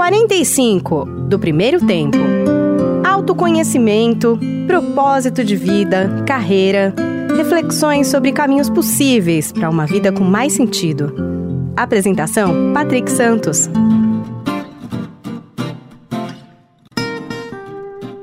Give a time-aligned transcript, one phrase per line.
[0.00, 2.16] 45 do primeiro tempo.
[3.06, 6.94] Autoconhecimento, propósito de vida, carreira,
[7.36, 11.14] reflexões sobre caminhos possíveis para uma vida com mais sentido.
[11.76, 13.68] Apresentação: Patrick Santos.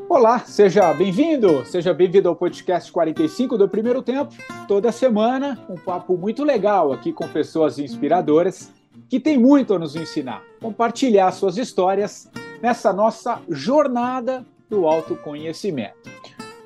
[0.10, 4.34] Olá, seja bem-vindo, seja bem-vindo ao podcast 45 do Primeiro Tempo.
[4.68, 8.76] Toda semana, um papo muito legal aqui com pessoas inspiradoras
[9.10, 12.30] que têm muito a nos ensinar, compartilhar suas histórias
[12.62, 16.10] nessa nossa jornada do autoconhecimento.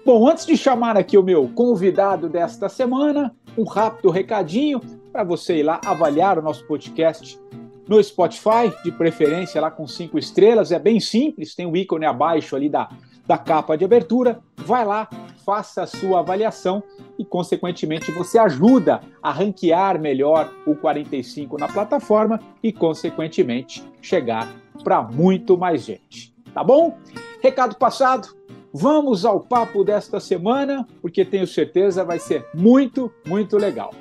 [0.05, 4.81] Bom, antes de chamar aqui o meu convidado desta semana, um rápido recadinho
[5.11, 7.39] para você ir lá avaliar o nosso podcast
[7.87, 10.71] no Spotify, de preferência lá com cinco estrelas.
[10.71, 12.89] É bem simples, tem um ícone abaixo ali da
[13.31, 15.07] da capa de abertura, vai lá,
[15.45, 16.83] faça a sua avaliação
[17.17, 24.47] e, consequentemente, você ajuda a ranquear melhor o 45 na plataforma e, consequentemente, chegar
[24.83, 26.33] para muito mais gente.
[26.53, 26.97] Tá bom?
[27.41, 28.29] Recado passado.
[28.73, 33.93] Vamos ao papo desta semana, porque tenho certeza vai ser muito, muito legal.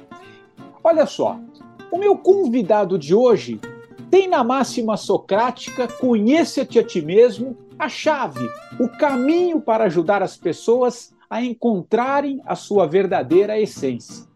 [0.83, 1.39] Olha só,
[1.91, 3.61] o meu convidado de hoje
[4.11, 8.47] tem na máxima socrática: conheça-te a ti mesmo a chave,
[8.79, 14.27] o caminho para ajudar as pessoas a encontrarem a sua verdadeira essência.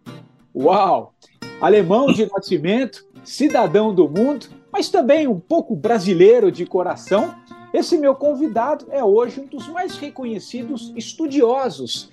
[0.55, 1.13] Uau!
[1.61, 7.35] Alemão de nascimento, cidadão do mundo, mas também um pouco brasileiro de coração,
[7.73, 12.09] esse meu convidado é hoje um dos mais reconhecidos estudiosos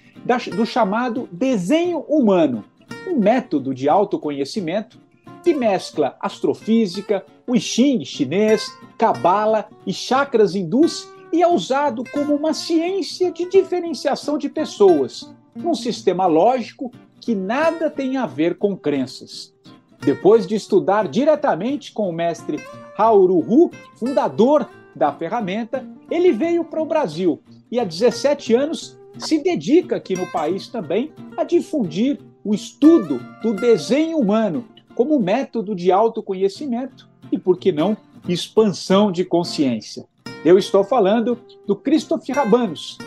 [0.56, 2.64] do chamado desenho humano,
[3.08, 5.00] um método de autoconhecimento
[5.44, 12.36] que mescla astrofísica, o I Ching chinês, cabala e chakras hindus e é usado como
[12.36, 18.76] uma ciência de diferenciação de pessoas, num sistema lógico que nada tem a ver com
[18.76, 19.54] crenças.
[20.00, 22.60] Depois de estudar diretamente com o mestre
[23.00, 29.96] Hu, fundador da ferramenta, ele veio para o Brasil e há 17 anos se dedica
[29.96, 34.66] aqui no país também a difundir o estudo do desenho humano
[34.96, 37.96] como método de autoconhecimento e, por que não,
[38.28, 40.06] expansão de consciência.
[40.44, 42.98] Eu estou falando do Christopher Rabanos.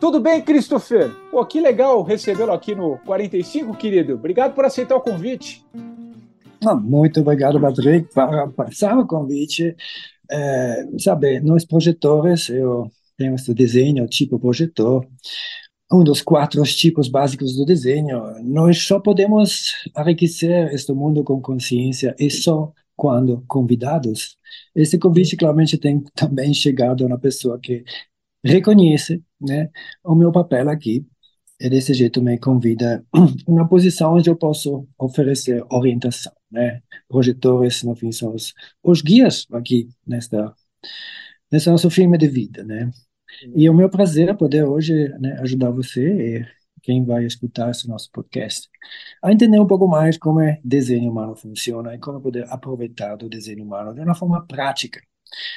[0.00, 1.08] Tudo bem, Christopher?
[1.30, 4.14] Pô, que legal recebê-lo aqui no 45, querido.
[4.14, 5.64] Obrigado por aceitar o convite.
[6.66, 9.76] Ah, muito obrigado, Patrick, por passar o convite.
[10.28, 15.06] É, sabe, nós projetores, eu tenho esse desenho tipo projetor,
[15.92, 18.20] um dos quatro tipos básicos do desenho.
[18.42, 24.36] Nós só podemos enriquecer este mundo com consciência e só quando convidados.
[24.74, 27.84] Esse convite claramente tem também chegado na pessoa que
[28.44, 29.70] reconhece, né,
[30.04, 31.06] o meu papel aqui
[31.60, 33.04] e desse jeito me convida
[33.46, 36.82] uma posição onde eu posso oferecer orientação, né?
[37.08, 40.54] Projetores, no fim, são os, os guias aqui nesta,
[41.50, 42.90] nesse nosso filme de vida, né?
[43.54, 46.46] E é o meu prazer é poder hoje né, ajudar você
[46.84, 48.68] quem vai escutar esse nosso podcast,
[49.22, 53.28] a entender um pouco mais como é desenho humano funciona e como poder aproveitar do
[53.28, 55.00] desenho humano de uma forma prática.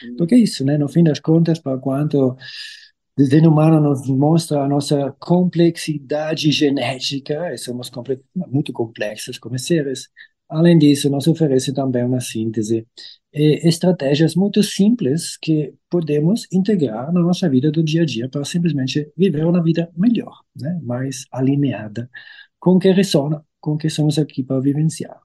[0.03, 0.15] Hum.
[0.17, 0.77] Porque é isso, né?
[0.77, 2.37] No fim das contas, para quanto
[3.17, 7.91] desenho humano nos mostra a nossa complexidade genética, e somos
[8.47, 10.07] muito complexos como seres,
[10.49, 12.87] Além disso, nos oferece também uma síntese
[13.33, 18.45] e estratégias muito simples que podemos integrar na nossa vida do dia a dia para
[18.45, 20.79] simplesmente viver uma vida melhor, né?
[20.81, 22.09] mais alinhada
[22.59, 25.19] com o que ressona, com o que somos aqui para vivenciar.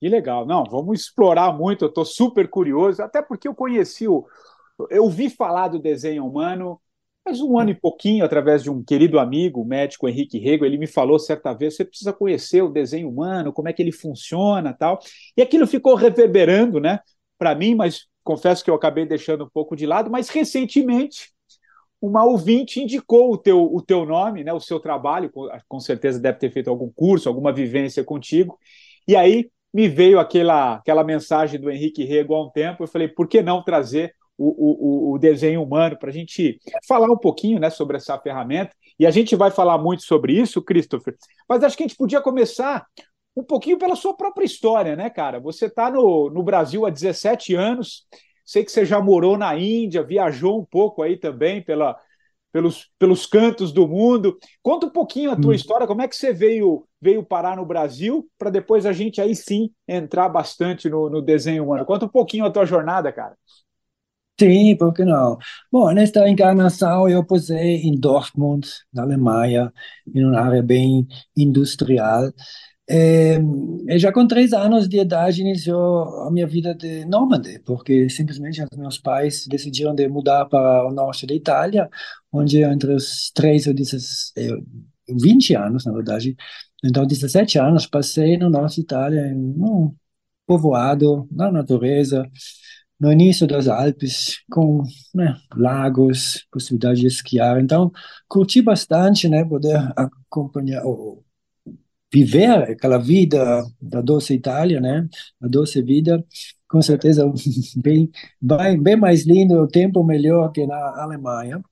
[0.00, 0.46] Que legal.
[0.46, 4.26] Não, vamos explorar muito, eu estou super curioso, até porque eu conheci o.
[4.90, 6.80] Eu ouvi falar do desenho humano
[7.28, 10.78] Faz um ano e pouquinho, através de um querido amigo, o médico Henrique Rego, ele
[10.78, 14.72] me falou certa vez: você precisa conhecer o desenho humano, como é que ele funciona
[14.72, 14.98] tal.
[15.36, 17.00] E aquilo ficou reverberando, né,
[17.38, 20.10] para mim, mas confesso que eu acabei deixando um pouco de lado.
[20.10, 21.30] Mas recentemente,
[22.00, 26.18] uma ouvinte indicou o teu, o teu nome, né, o seu trabalho, com, com certeza
[26.18, 28.58] deve ter feito algum curso, alguma vivência contigo.
[29.06, 32.84] E aí me veio aquela, aquela mensagem do Henrique Rego há um tempo.
[32.84, 37.10] Eu falei: por que não trazer o, o, o desenho humano, para a gente falar
[37.10, 38.74] um pouquinho né, sobre essa ferramenta.
[38.98, 41.16] E a gente vai falar muito sobre isso, Christopher,
[41.48, 42.86] mas acho que a gente podia começar
[43.36, 45.38] um pouquinho pela sua própria história, né, cara?
[45.40, 48.06] Você está no, no Brasil há 17 anos,
[48.44, 51.96] sei que você já morou na Índia, viajou um pouco aí também pela,
[52.52, 54.36] pelos, pelos cantos do mundo.
[54.62, 55.54] Conta um pouquinho a tua hum.
[55.54, 59.36] história, como é que você veio, veio parar no Brasil, para depois a gente aí
[59.36, 61.84] sim entrar bastante no, no desenho humano.
[61.84, 63.36] Conta um pouquinho a tua jornada, cara.
[64.40, 65.36] Sim, por que não?
[65.70, 69.72] Bom, nesta encarnação eu posei em Dortmund, na Alemanha,
[70.14, 71.06] em uma área bem
[71.36, 72.30] industrial.
[72.88, 73.38] E,
[73.98, 78.78] já com três anos de idade iniciou a minha vida de nômade, porque simplesmente os
[78.78, 81.88] meus pais decidiram de mudar para o norte da Itália,
[82.32, 83.74] onde entre os três e
[85.08, 86.36] 20 anos, na verdade,
[86.84, 89.94] então 17 anos passei no norte da Itália, em um
[90.46, 92.28] povoado, na natureza,
[93.00, 94.82] no início das Alpes, com
[95.14, 97.60] né, lagos, possibilidade de esquiar.
[97.60, 97.92] Então,
[98.28, 101.24] curti bastante, né, poder acompanhar, ou
[102.12, 105.08] viver aquela vida da doce Itália, né,
[105.40, 106.24] a doce vida,
[106.68, 107.24] com certeza
[107.76, 108.10] bem,
[108.40, 111.62] bem, bem mais lindo, o tempo melhor que na Alemanha.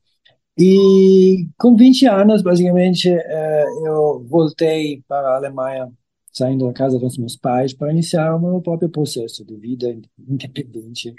[0.59, 5.93] E com 20 anos, basicamente, eh, eu voltei para a Alemanha
[6.37, 9.87] saindo da casa dos meus pais para iniciar o meu próprio processo de vida
[10.19, 11.15] independente,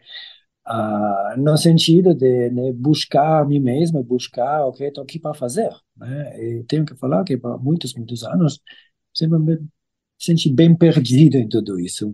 [0.67, 5.33] uh, no sentido de né, buscar a mim mesmo, buscar o que estou aqui para
[5.33, 5.69] fazer.
[5.97, 6.59] Né?
[6.59, 8.61] E tenho que falar que por muitos, muitos anos,
[9.13, 9.59] sempre me
[10.19, 12.13] senti bem perdido em tudo isso.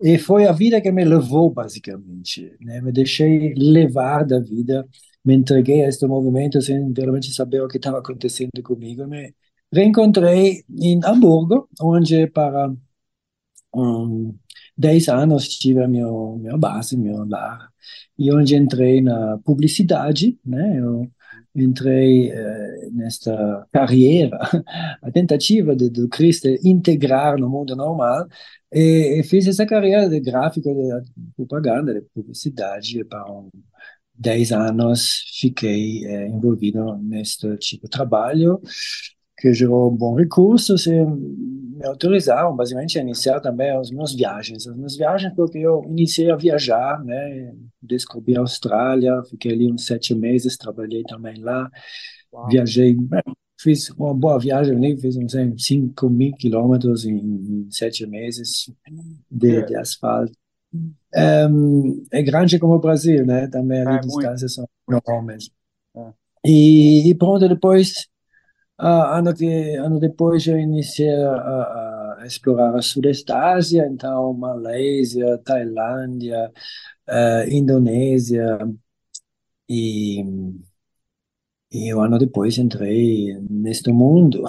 [0.00, 2.56] E foi a vida que me levou, basicamente.
[2.60, 2.80] Né?
[2.80, 4.86] Me deixei levar da vida,
[5.24, 9.34] me entreguei a este movimento sem realmente saber o que estava acontecendo comigo, me
[9.74, 12.72] reencontrei em Hamburgo, onde para
[13.74, 14.34] um,
[14.76, 17.68] 10 anos tive a minha, base, meu lar,
[18.18, 20.78] e onde entrei na publicidade, né?
[20.78, 21.10] Eu
[21.54, 24.38] entrei eh, nesta carreira,
[25.02, 28.26] a tentativa de, do Cristo integrar no mundo normal,
[28.72, 33.48] e, e, fiz essa carreira de gráfico, de propaganda, de publicidade, para um,
[34.16, 38.60] 10 anos fiquei eh, envolvido neste tipo de trabalho,
[39.44, 44.66] que gerou um bom recurso, se me autorizaram basicamente a iniciar também as minhas viagens.
[44.66, 47.54] As minhas viagens porque eu iniciei a viajar, né?
[47.82, 51.70] Descobri a Austrália, fiquei ali uns sete meses, trabalhei também lá,
[52.32, 52.48] Uau.
[52.48, 52.96] viajei,
[53.60, 58.72] fiz uma boa viagem ali, fiz uns 5 mil quilômetros em, em, sete meses
[59.30, 60.32] de, de asfalto.
[61.14, 61.46] É,
[62.12, 63.46] é, grande como o Brasil, né?
[63.48, 65.50] Também as é, distâncias são enormes.
[65.94, 66.12] É.
[66.46, 68.08] E, e pronto, depois
[68.80, 75.38] Uh, ano, que, ano depois eu iniciei a, a explorar a Sudeste Ásia, então Malásia,
[75.44, 76.52] Tailândia,
[77.08, 78.58] uh, Indonésia
[79.68, 80.24] e,
[81.70, 84.42] e um ano depois entrei neste mundo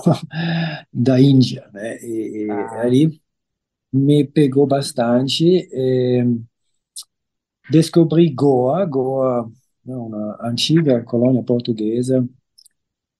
[0.94, 1.98] da Índia, né?
[2.04, 2.82] E, ah.
[2.82, 3.22] ali
[3.94, 5.46] me pegou bastante.
[5.72, 6.24] E,
[7.70, 9.52] descobri Goa, Goa,
[9.86, 12.28] uma antiga colônia portuguesa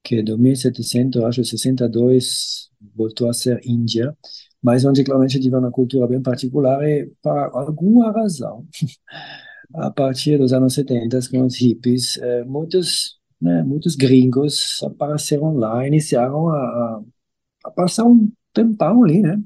[0.06, 4.16] que de 1762 voltou a ser Índia,
[4.62, 8.66] mas onde claramente tive uma cultura bem particular e, por alguma razão,
[9.76, 15.88] a partir dos anos 70, com os hippies, eh, muitos, né, muitos gringos apareceram lá,
[15.88, 17.02] iniciaram a,
[17.66, 19.42] a passar um tempão ali, né?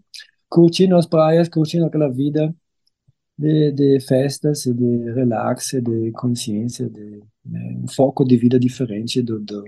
[0.49, 2.53] Curtindo as praias, curtindo aquela vida
[3.39, 9.39] de, de festas, de relax, de consciência, de né, um foco de vida diferente do,
[9.39, 9.63] do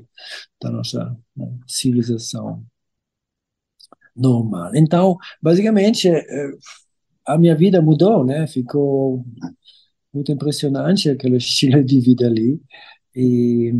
[0.61, 2.65] da nossa né, civilização
[4.15, 4.71] normal.
[4.75, 6.51] Então, basicamente, é,
[7.25, 8.45] a minha vida mudou, né?
[8.47, 9.25] Ficou
[10.13, 12.59] muito impressionante aquele estilo de vida ali.
[13.15, 13.73] E,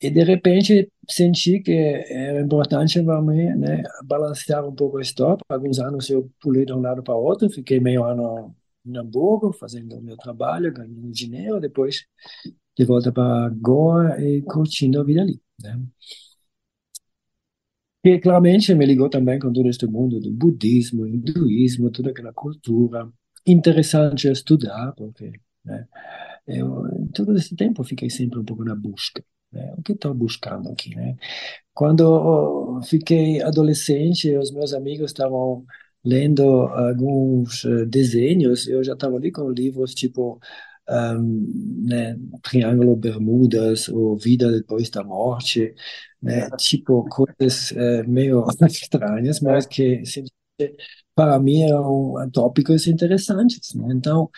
[0.00, 5.38] e de repente senti que era importante para mim né, balancear um pouco a história.
[5.48, 8.54] Alguns anos eu pulei de um lado para outro, fiquei meio ano
[8.84, 12.06] em Hamburgo, fazendo o meu trabalho, ganhando dinheiro, depois
[12.76, 15.80] de volta para Goa e curtindo a vida ali, né?
[18.04, 23.10] E claramente me ligou também com todo este mundo do budismo, hinduísmo, toda aquela cultura
[23.46, 25.32] interessante estudar, porque
[25.64, 25.88] né,
[26.46, 29.24] eu, todo esse tempo fiquei sempre um pouco na busca.
[29.52, 29.74] Né?
[29.78, 30.94] O que estou buscando aqui?
[30.94, 31.16] Né?
[31.74, 35.64] Quando fiquei adolescente, os meus amigos estavam
[36.04, 40.40] lendo alguns uh, desenhos, eu já estava ali com livros tipo
[40.88, 45.74] um, né, Triângulo Bermudas ou Vida depois da morte,
[46.22, 50.02] né, tipo coisas uh, meio estranhas, mas que
[51.14, 53.74] para mim eram tópicos interessantes.
[53.74, 53.88] Né?
[53.94, 54.30] Então,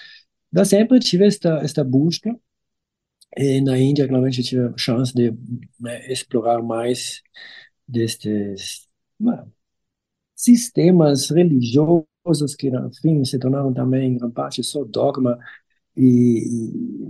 [0.52, 2.34] eu sempre tive esta esta busca
[3.38, 5.32] e na Índia, claramente, eu tive a chance de
[5.80, 7.22] né, explorar mais
[7.88, 8.88] destes
[10.34, 15.38] sistemas religiosos que, enfim, se tornaram também, em parte, só dogma,
[15.96, 16.44] e,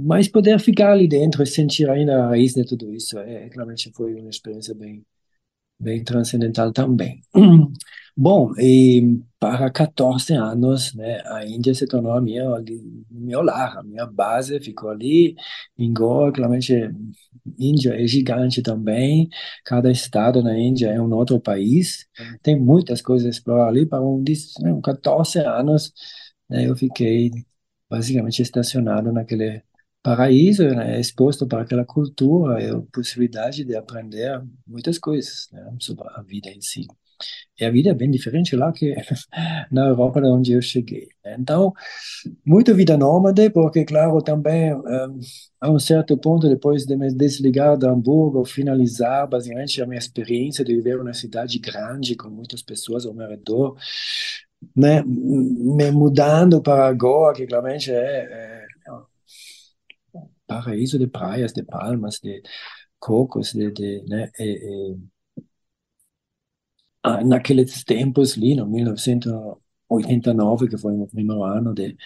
[0.01, 3.93] mas poder ficar ali dentro e sentir ainda a raiz de tudo isso, é, claramente
[3.95, 5.05] foi uma experiência bem,
[5.79, 7.23] bem transcendental também.
[8.17, 12.45] Bom, e para 14 anos, né, a Índia se tornou a minha,
[13.11, 15.37] meu lar, a minha base ficou ali
[15.79, 16.73] em Goa, claramente
[17.59, 19.29] Índia é gigante também,
[19.65, 22.07] cada estado na Índia é um outro país,
[22.43, 24.23] tem muitas coisas a explorar ali, para um,
[24.61, 25.93] né, 14 anos,
[26.51, 27.31] né, eu fiquei
[27.89, 29.63] basicamente estacionado naquele
[30.03, 36.07] paraíso, né, exposto para aquela cultura, e a possibilidade de aprender muitas coisas né, sobre
[36.09, 36.87] a vida em si.
[37.61, 38.95] E a vida é bem diferente lá que
[39.73, 41.09] na Europa, onde eu cheguei.
[41.25, 41.37] Né.
[41.39, 41.73] Então,
[42.45, 45.21] muita vida nômade, porque, claro, também um,
[45.61, 50.65] a um certo ponto, depois de me desligar de Hamburgo, finalizar basicamente a minha experiência
[50.65, 53.77] de viver uma cidade grande, com muitas pessoas ao meu redor,
[54.77, 58.68] né, me mudando para Goa, que claramente é, é
[60.49, 62.43] paraíso de praias, de palmas, de
[63.01, 64.99] cocos, de, de né, e, e,
[67.03, 71.97] ah, naqueles tempos ali, no 1989, que foi o primeiro ano de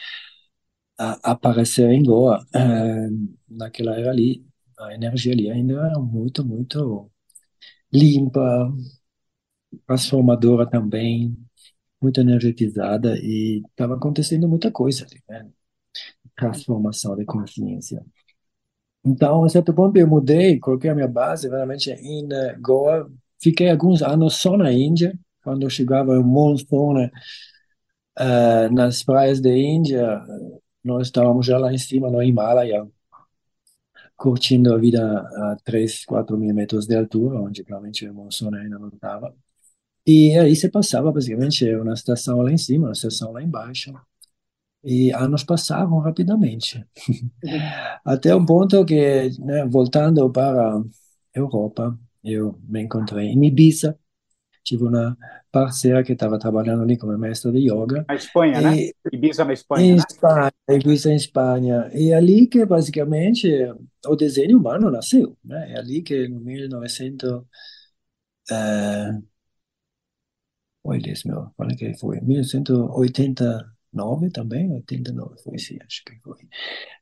[0.98, 3.08] a, aparecer em Goa, eh,
[3.48, 4.44] naquela era ali,
[4.78, 7.10] a energia ali ainda era muito, muito
[7.92, 8.72] limpa,
[9.86, 11.36] transformadora também,
[12.02, 15.50] muito energetizada e estava acontecendo muita coisa ali, né?
[16.36, 18.04] Transformação de consciência.
[19.04, 22.28] Então, a certo ponto, eu mudei, coloquei a minha base realmente em
[22.60, 23.10] Goa.
[23.40, 30.22] Fiquei alguns anos só na Índia, quando chegava o monsoon uh, nas praias da Índia,
[30.84, 32.86] nós estávamos já lá em cima, no Himalaia,
[34.16, 38.78] curtindo a vida a 3, 4 mil metros de altura, onde realmente o monsoon ainda
[38.78, 39.34] não estava.
[40.06, 43.92] E aí você passava basicamente uma estação lá em cima, uma estação lá embaixo
[44.84, 46.84] e anos passavam rapidamente.
[48.04, 50.82] Até um ponto que, né, voltando para a
[51.34, 53.98] Europa, eu me encontrei em Ibiza,
[54.64, 55.16] tive uma
[55.50, 58.04] parceira que estava trabalhando ali como mestre de yoga.
[58.08, 58.76] Na Espanha, né?
[58.76, 58.92] e, né?
[59.12, 59.84] Ibiza na Espanha.
[59.84, 60.02] Em né?
[60.08, 61.90] Espanha, Ibiza em Espanha.
[61.94, 63.48] E ali que basicamente
[64.06, 65.72] o desenho humano nasceu, né?
[65.72, 67.42] É ali que em 1900
[68.50, 69.10] é...
[70.84, 72.20] Oi, Deus meu, quando é que foi?
[72.20, 76.38] 1980 9 também, 89 foi sim, acho que foi.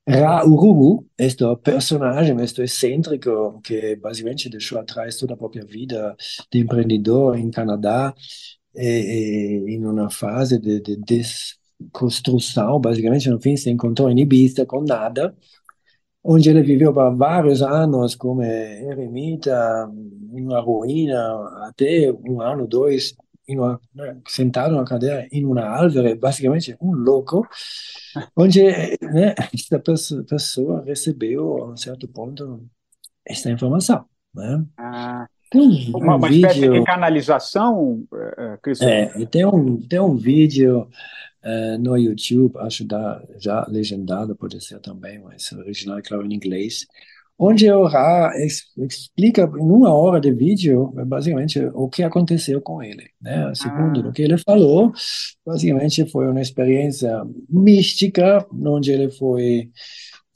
[0.09, 6.17] Ra Urubu, este personagem, este excêntrico, que basicamente deixou atrás toda a própria vida
[6.51, 8.15] de empreendedor em Canadá,
[8.75, 14.67] e, e, em uma fase de, de desconstrução, basicamente, no fim, se encontrou em Ibiza
[14.67, 15.35] com nada,
[16.23, 19.91] onde ele viveu por vários anos como eremita,
[20.33, 21.19] em uma ruína,
[21.67, 23.15] até um ano, dois,
[24.27, 27.47] sentado na cadeira em uma árvore, basicamente um louco,
[28.37, 32.69] onde né, esta pessoa recebeu, a um certo ponto,
[33.25, 34.05] esta informação.
[34.35, 34.65] Né?
[34.79, 40.17] Ah, tem um, uma, uma vídeo, espécie de canalização, uh, É, tem um, tem um
[40.17, 40.89] vídeo
[41.45, 46.35] uh, no YouTube, acho da, já legendado, pode ser também, mas original, é claro, em
[46.35, 46.87] inglês,
[47.43, 53.09] onde o Ra explica em uma hora de vídeo, basicamente, o que aconteceu com ele.
[53.19, 53.51] Né?
[53.55, 54.09] Segundo ah.
[54.11, 54.93] o que ele falou,
[55.45, 59.71] basicamente foi uma experiência mística, onde ele foi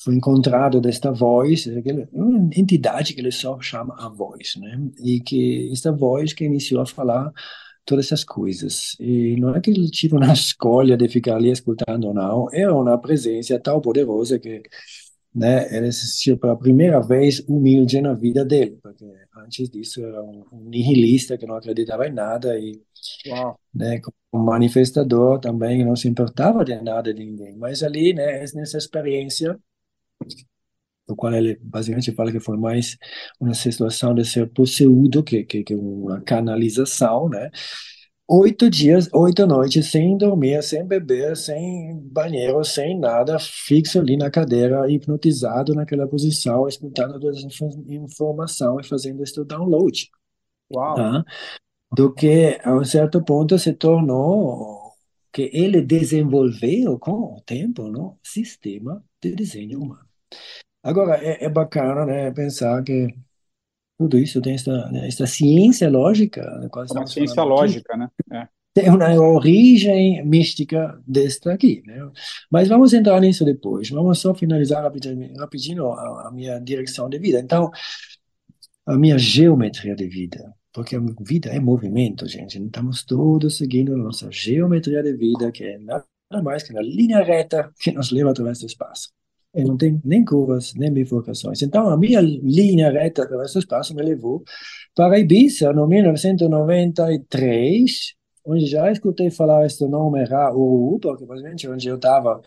[0.03, 1.67] foi encontrado desta voz,
[2.13, 4.79] uma entidade que ele só chama a voz, né?
[5.03, 7.33] E que esta voz que iniciou a falar
[7.87, 8.97] todas essas coisas.
[9.01, 12.71] E não é que ele tive uma escolha de ficar ali escutando ou não, é
[12.71, 14.63] uma presença tão poderosa que
[15.35, 19.05] né, ele assistiu pela primeira vez humilde na vida dele, porque
[19.37, 22.81] antes disso era um, um nihilista que não acreditava em nada e
[23.75, 27.57] né, como manifestador também não se importava de nada de ninguém.
[27.57, 29.59] Mas ali, né, nessa experiência,
[31.07, 32.97] do qual ele basicamente fala que foi mais
[33.39, 37.51] uma situação de ser possuído que, que, que uma canalização, né,
[38.29, 44.31] oito dias, oito noites, sem dormir, sem beber, sem banheiro, sem nada, fixo ali na
[44.31, 47.47] cadeira, hipnotizado naquela posição, escutando toda essa
[47.89, 50.11] informação e fazendo esse download.
[50.73, 50.95] Uau!
[50.95, 51.25] Tá?
[51.93, 54.93] Do que, a um certo ponto, se tornou
[55.33, 60.09] que ele desenvolveu com o tempo no sistema de desenho humano.
[60.83, 63.09] Agora, é, é bacana né, pensar que
[63.99, 66.43] tudo isso tem essa, essa ciência lógica.
[66.61, 68.09] Né, uma ciência lógica, né?
[68.33, 68.49] É.
[68.75, 72.11] Tem uma origem mística desta aqui, né?
[72.51, 73.89] Mas vamos entrar nisso depois.
[73.89, 77.39] Vamos só finalizar rapidinho, rapidinho a, a minha direção de vida.
[77.39, 77.71] Então,
[78.85, 80.53] a minha geometria de vida.
[80.73, 82.61] Porque a vida é movimento, gente.
[82.61, 86.05] Estamos todos seguindo a nossa geometria de vida, que é nada
[86.43, 89.11] mais que uma linha reta que nos leva através do espaço.
[89.55, 91.63] E não tem nem curvas, nem bifurcações.
[91.63, 94.43] Então, a minha linha reta através do espaço me levou
[94.95, 101.97] para Ibiza, no 1993, onde já escutei falar este nome Rauru, porque basicamente onde eu
[101.97, 102.43] estava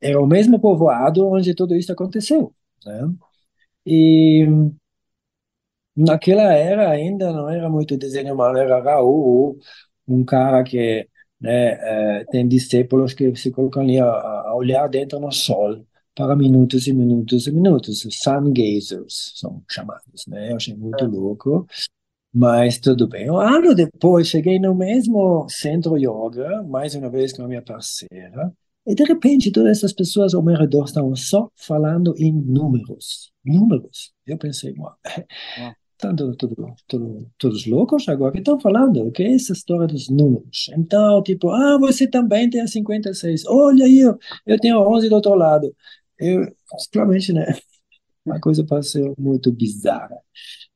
[0.00, 2.54] era o mesmo povoado onde tudo isso aconteceu.
[2.86, 3.12] Né?
[3.86, 4.46] E
[5.96, 9.58] naquela era ainda não era muito desenho humano, era Raul,
[10.08, 11.08] um cara que
[11.40, 16.36] né, é, tem discípulos que se colocam ali a, a olhar dentro no sol para
[16.36, 18.06] minutos e minutos e minutos.
[18.10, 20.52] Sun gazers são chamados, né?
[20.52, 21.08] Eu achei muito é.
[21.08, 21.66] louco,
[22.32, 23.30] mas tudo bem.
[23.30, 28.52] Um ano depois, cheguei no mesmo centro yoga, mais uma vez com a minha parceira,
[28.86, 33.30] e de repente todas essas pessoas ao meu redor estavam só falando em números.
[33.44, 34.12] Números.
[34.26, 34.96] Eu pensei, uau,
[35.92, 39.86] estão tudo, tudo, tudo, todos loucos agora que estão falando, o que é essa história
[39.86, 40.68] dos números?
[40.76, 45.14] Então, tipo, ah, você também tem a 56, olha aí, eu, eu tenho 11 do
[45.14, 45.74] outro lado.
[46.22, 46.46] Eu,
[47.34, 47.46] né?
[48.30, 50.16] A coisa pareceu muito bizarra.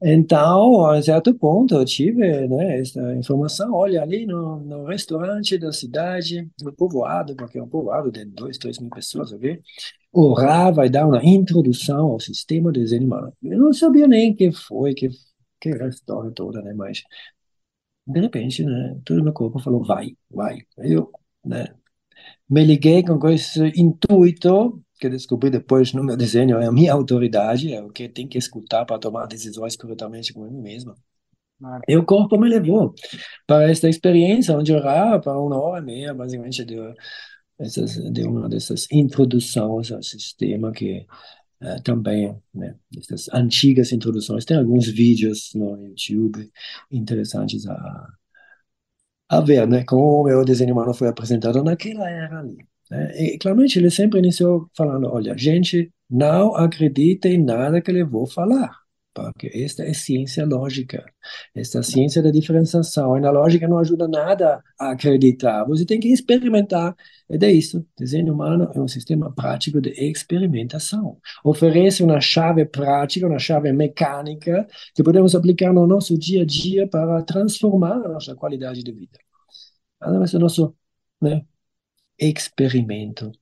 [0.03, 3.73] Então, a certo ponto, eu tive né, essa informação.
[3.75, 8.59] Olha, ali no, no restaurante da cidade, no povoado, porque é um povoado de 2,
[8.59, 9.61] 3 mil pessoas, ok?
[10.13, 13.33] O Ra vai dar uma introdução ao sistema desenho humano.
[13.43, 15.09] Eu não sabia nem que foi, que,
[15.61, 16.75] que história toda, né?
[16.75, 17.03] Mas,
[18.07, 20.59] de repente, né, todo meu corpo falou, vai, vai.
[20.79, 21.11] Eu,
[21.45, 21.75] né,
[22.49, 27.73] me liguei com esse intuito que descobri depois no meu desenho é a minha autoridade,
[27.73, 30.95] é o que tem que escutar para tomar decisões corretamente com mim mesmo.
[31.89, 32.95] E o corpo me levou
[33.47, 36.77] para esta experiência, onde orava para uma hora e meia, basicamente, de,
[37.59, 41.07] essas, de uma dessas introduções ao sistema que
[41.63, 46.51] uh, também, né, essas antigas introduções, tem alguns vídeos no YouTube
[46.91, 48.09] interessantes a,
[49.29, 52.67] a ver, né, como o meu desenho humano foi apresentado naquela era ali.
[52.91, 53.35] Né?
[53.35, 58.27] E claramente ele sempre iniciou falando: olha, gente, não acredita em nada que eu vou
[58.27, 58.71] falar,
[59.15, 61.05] porque esta é ciência lógica,
[61.55, 63.17] esta é ciência da diferenciação.
[63.17, 66.95] E na lógica não ajuda nada a acreditar, você tem que experimentar.
[67.29, 67.85] E é isso.
[67.99, 71.19] Desenho humano é um sistema prático de experimentação.
[71.45, 76.87] Oferece uma chave prática, uma chave mecânica que podemos aplicar no nosso dia a dia
[76.87, 79.19] para transformar a nossa qualidade de vida.
[80.01, 80.75] Através do nosso
[81.21, 81.43] né,
[82.19, 83.33] experimento,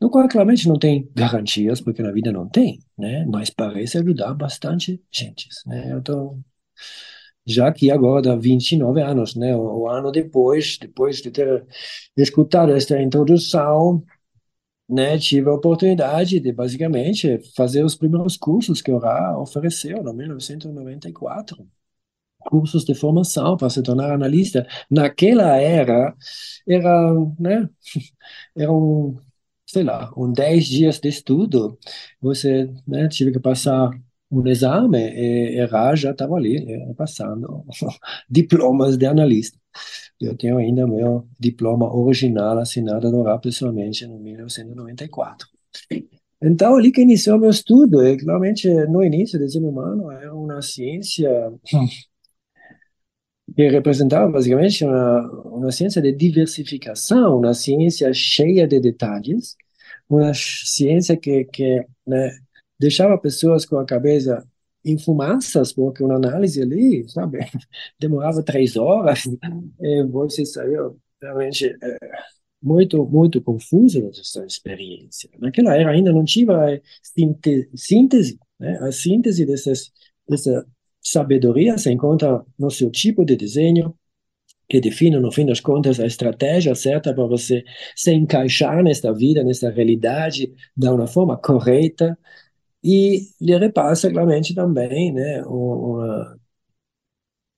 [0.00, 3.24] no qual claramente não tem garantias, porque na vida não tem, né?
[3.26, 5.92] Mas parece ajudar bastante gente, né?
[5.92, 6.38] Eu tô
[7.46, 9.54] já que agora há 29 anos, né?
[9.56, 11.66] O, o ano depois, depois de ter
[12.16, 14.04] escutado esta introdução,
[14.88, 20.14] né, tive a oportunidade de basicamente fazer os primeiros cursos que o RA ofereceu em
[20.16, 21.66] 1994
[22.46, 24.66] cursos de formação para se tornar analista.
[24.90, 26.14] Naquela era,
[26.68, 27.68] era, né,
[28.56, 29.18] eram,
[29.66, 31.78] sei lá, um 10 dias de estudo.
[32.20, 33.90] Você né, tive que passar
[34.30, 37.64] um exame e era já estava ali, eh, passando
[38.28, 39.58] diplomas de analista.
[40.20, 45.46] Eu tenho ainda meu diploma original assinado do RA pessoalmente em 1994.
[46.42, 51.30] Então, ali que iniciou meu estudo, e claramente no início, desenho humano era uma ciência
[53.56, 59.56] que representava basicamente uma, uma ciência de diversificação, uma ciência cheia de detalhes,
[60.08, 62.38] uma ciência que, que né,
[62.78, 64.46] deixava pessoas com a cabeça
[64.84, 67.38] em fumaças, porque uma análise ali, sabe,
[67.98, 69.24] demorava três horas,
[69.80, 71.98] e você saiu realmente é,
[72.62, 75.30] muito, muito confuso nessa experiência.
[75.38, 76.46] Naquela era ainda não tinha
[77.74, 79.90] síntese, né, a síntese dessas,
[80.28, 80.66] dessa
[81.08, 83.94] Sabedoria se encontra no seu tipo de desenho,
[84.68, 87.64] que define, no fim das contas, a estratégia certa para você
[87.94, 92.18] se encaixar nesta vida, nesta realidade, de uma forma correta,
[92.82, 96.36] e lhe repassa claramente também né, uma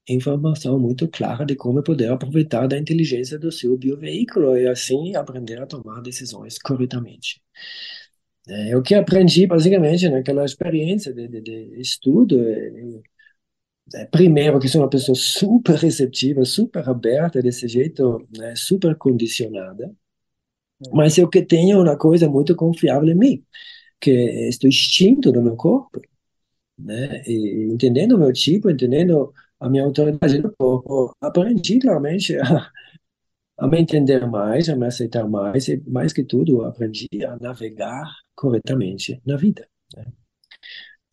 [0.09, 5.59] informação muito clara de como poder aproveitar da inteligência do seu bioveículo e assim aprender
[5.63, 7.41] a tomar decisões corretamente.
[8.47, 13.01] É, o que aprendi basicamente naquela experiência de, de, de estudo é,
[14.11, 19.94] primeiro, que sou uma pessoa super receptiva, super aberta desse jeito, né, super condicionada,
[20.92, 23.44] mas eu que tenho uma coisa muito confiável em mim,
[24.01, 26.01] que é este instinto do meu corpo,
[26.79, 32.70] né, e entendendo o meu tipo, entendendo a minha autoridade do corpo, aprendi claramente a,
[33.59, 38.05] a me entender mais, a me aceitar mais, e mais que tudo, aprendi a navegar
[38.35, 39.68] corretamente na vida.
[39.96, 40.07] Né?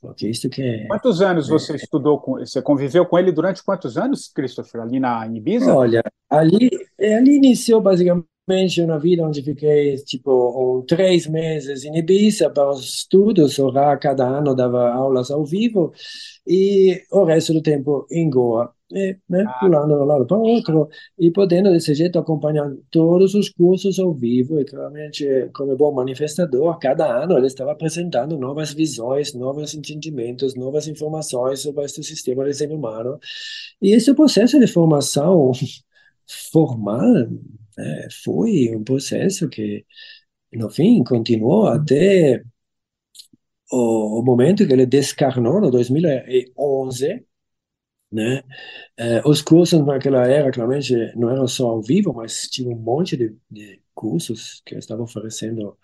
[0.02, 0.88] Porque isso que é.
[0.88, 5.00] Quantos anos é, você estudou com você conviveu com ele durante quantos anos, Christopher, ali
[5.00, 5.74] na em Ibiza?
[5.74, 12.50] Olha, ali, ali iniciou basicamente uma vida onde fiquei tipo um, três meses em Ibiza
[12.50, 15.92] para os estudos, orar cada ano dava aulas ao vivo.
[16.46, 19.60] E o resto do tempo em Goa, e, né, ah.
[19.60, 23.98] pulando de um lado para o outro e podendo desse jeito acompanhar todos os cursos
[23.98, 24.60] ao vivo.
[24.60, 30.88] E claramente como bom manifestador, cada ano ele estava apresentando novas visões, novos entendimentos, novas
[30.88, 33.18] informações sobre este sistema de ser humano.
[33.82, 35.52] E esse processo de formação
[36.52, 37.28] formal
[37.78, 39.86] é, foi um processo que,
[40.54, 42.44] no fim, continuou até
[43.72, 47.26] o, o momento que ele descarnou, no 2011,
[48.12, 48.44] né?
[48.98, 53.18] É, os cursos naquela era, claramente, não eram só ao vivo, mas tinha um monte
[53.18, 55.78] de, de cursos que estavam oferecendo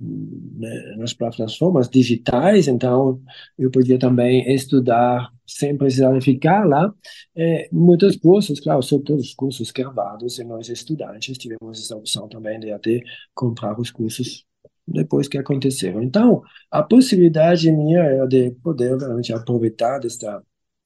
[0.00, 3.22] né, nas plataformas digitais, então
[3.58, 6.92] eu podia também estudar sem precisar ficar lá.
[7.36, 12.58] É, muitos cursos, claro, são todos cursos gravados e nós estudantes tivemos essa opção também
[12.60, 13.00] de até
[13.34, 14.44] comprar os cursos
[14.86, 16.02] depois que aconteceram.
[16.02, 20.42] Então, a possibilidade minha era de poder realmente aproveitar desta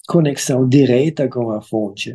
[0.07, 2.15] conexão direta com a fonte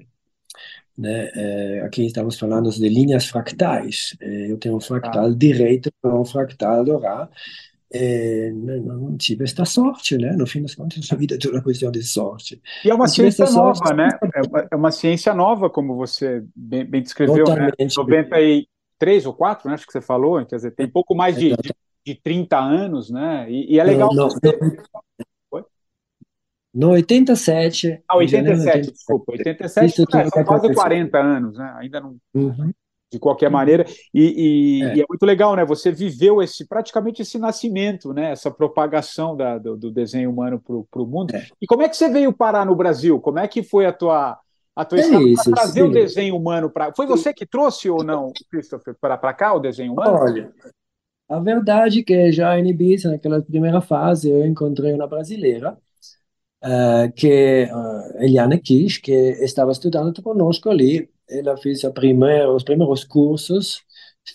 [0.98, 1.30] né?
[1.36, 4.16] É, aqui estamos falando de linhas fractais.
[4.22, 5.36] É, eu tenho um fractal ah.
[5.36, 7.30] direito para um fractal do Ra.
[7.96, 10.34] É, não, tive esta sorte, né?
[10.34, 12.60] No fim das contas, a vida é toda uma questão de sorte.
[12.84, 14.10] E é uma ciência nova, sorte, né?
[14.34, 17.70] É uma, é uma, ciência nova, como você bem, bem descreveu, né?
[17.96, 19.76] 93 ou 4, né?
[19.76, 23.46] Acho que você falou, quer dizer, tem pouco mais de, de, de 30 anos, né?
[23.48, 24.58] E, e é legal não, você...
[24.60, 25.64] não,
[26.74, 28.02] no 87.
[28.08, 29.32] Ah, 87, 87 desculpa.
[29.34, 31.76] 87 é, são quase 40 anos, né?
[31.78, 32.18] Ainda não.
[32.34, 32.74] Uhum.
[33.14, 34.96] De qualquer maneira, e, e, é.
[34.96, 35.06] e, é.
[35.08, 35.64] muito legal, né?
[35.64, 38.32] Você viveu esse praticamente esse nascimento, né?
[38.32, 41.36] Essa propagação da, do, do, desenho humano para o mundo.
[41.36, 41.46] É.
[41.62, 43.20] E como é que você veio parar no Brasil?
[43.20, 44.40] Como é que foi a tua
[44.76, 45.88] a tua é para trazer sim.
[45.88, 46.92] o desenho humano para?
[46.96, 50.18] Foi você que trouxe ou não, Christopher, para cá o desenho humano?
[50.20, 50.52] Olha,
[51.30, 55.78] a verdade é que já em Ibiza, naquela primeira fase, eu encontrei uma brasileira
[56.64, 61.08] uh, que uh, Eliane Kish, que estava estudando conosco ali.
[61.34, 63.84] Ela fez a primeira, os primeiros cursos,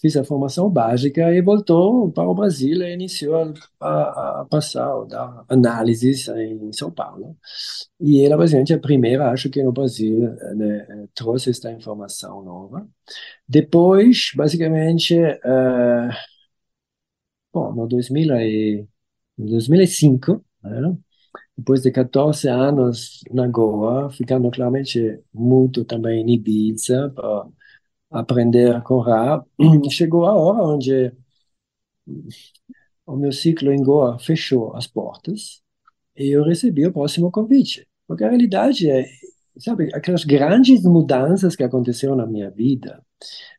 [0.01, 5.05] fez a formação básica e voltou para o Brasil e iniciou a, a passar, a
[5.05, 7.37] dar análises em São Paulo.
[8.01, 10.21] E ela, basicamente, a primeira, acho que no Brasil,
[10.57, 12.89] né, trouxe esta informação nova.
[13.49, 16.11] Depois, basicamente, uh,
[17.53, 18.87] bom, no 2000 e,
[19.39, 20.81] 2005, né,
[21.59, 27.49] depois de 14 anos na Goa, ficando claramente muito também em Ibiza para
[28.11, 29.43] aprender a correr,
[29.91, 31.13] chegou a hora onde
[33.07, 35.63] o meu ciclo em Goa fechou as portas
[36.17, 37.87] e eu recebi o próximo convite.
[38.07, 39.05] Porque a realidade é,
[39.59, 43.03] sabe, aquelas grandes mudanças que aconteceram na minha vida,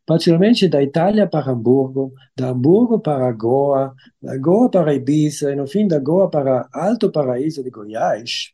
[0.05, 5.67] particularmente da Itália para Hamburgo, da Hamburgo para Goa, da Goa para Ibiza e no
[5.67, 8.53] fim da Goa para Alto Paraíso de Goiás.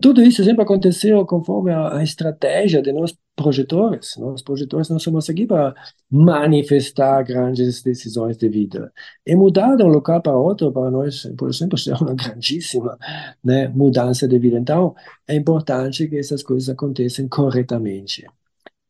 [0.00, 4.16] Tudo isso sempre aconteceu conforme a, a estratégia de nós projetores.
[4.18, 5.74] Nós projetores não somos aqui para
[6.10, 8.92] manifestar grandes decisões de vida.
[9.24, 12.98] E mudar de um local para outro, para nós, por exemplo, é uma grandíssima
[13.42, 14.58] né, mudança de vida.
[14.58, 14.94] Então,
[15.26, 18.26] é importante que essas coisas aconteçam corretamente.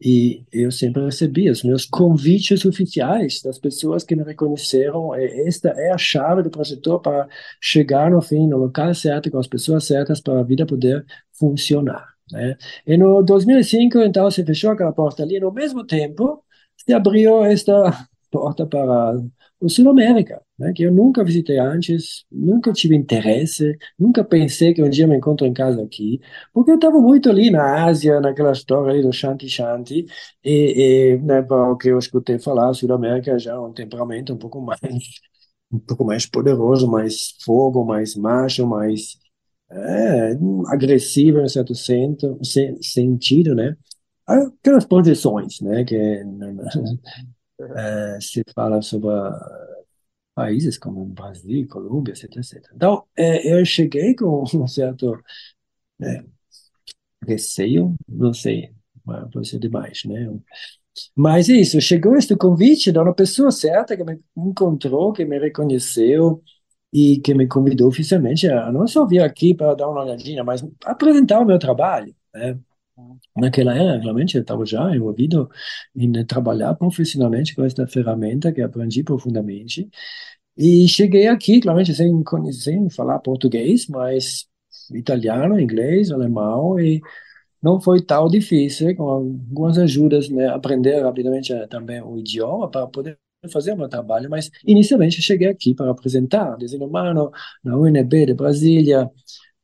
[0.00, 5.14] E eu sempre recebi os meus convites oficiais das pessoas que me reconheceram.
[5.14, 7.28] Esta é a chave do projetor para
[7.60, 11.04] chegar no fim, no local certo, com as pessoas certas, para a vida poder
[11.38, 12.06] funcionar.
[12.30, 12.56] Né?
[12.86, 15.40] E no 2005, então, se fechou aquela porta ali.
[15.40, 16.44] No mesmo tempo,
[16.76, 17.72] se abriu esta
[18.30, 19.14] porta para
[19.60, 24.82] o Sul América, né, que eu nunca visitei antes, nunca tive interesse, nunca pensei que
[24.82, 26.20] um dia me encontro em casa aqui,
[26.52, 30.06] porque eu estava muito ali na Ásia, naquela história ali do Shanti Shanti,
[30.44, 34.32] e, e né, para o que eu escutei falar, Sul América já é um temperamento
[34.34, 34.80] um pouco mais
[35.72, 39.16] um pouco mais poderoso, mais fogo, mais macho, mais
[39.70, 40.32] é,
[40.68, 43.76] agressivo em certo sento, se, sentido, né?
[44.26, 45.96] Aquelas posições, né, que
[47.60, 49.08] é, se fala sobre
[50.34, 52.72] países como Brasil, Colômbia, etc, etc.
[52.74, 55.18] Então, é, eu cheguei com um certo
[56.02, 56.24] é,
[57.26, 58.72] receio, não sei,
[59.32, 60.28] pode ser demais, né?
[61.14, 66.42] Mas isso, chegou este convite de uma pessoa certa que me encontrou, que me reconheceu
[66.92, 70.64] e que me convidou oficialmente a não só vir aqui para dar uma olhadinha, mas
[70.84, 72.58] apresentar o meu trabalho, né?
[73.36, 75.48] Naquela era, realmente, eu estava já envolvido
[75.94, 79.88] em trabalhar profissionalmente com esta ferramenta que aprendi profundamente.
[80.56, 84.46] E cheguei aqui, claramente, sem, sem falar português, mas
[84.94, 87.00] italiano, inglês, alemão, e
[87.62, 92.86] não foi tão difícil, com algumas ajudas, né, aprender rapidamente eh, também o idioma para
[92.86, 93.18] poder
[93.52, 97.30] fazer o meu trabalho, mas inicialmente cheguei aqui para apresentar desenho humano
[97.64, 99.10] na UNB de Brasília,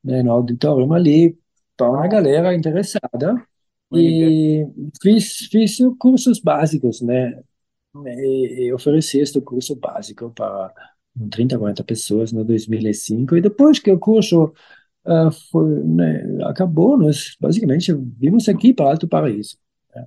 [0.04, 1.38] né, no auditório ali,
[1.76, 3.34] para uma galera interessada,
[3.94, 4.66] e
[5.02, 7.42] fiz, fiz cursos básicos, né,
[8.06, 10.72] e, e ofereci este curso básico para
[11.30, 14.52] 30, 40 pessoas no 2005, e depois que o curso
[15.06, 19.58] uh, foi, né, acabou, nós basicamente vimos aqui para Alto Paraíso.
[19.94, 20.06] Né?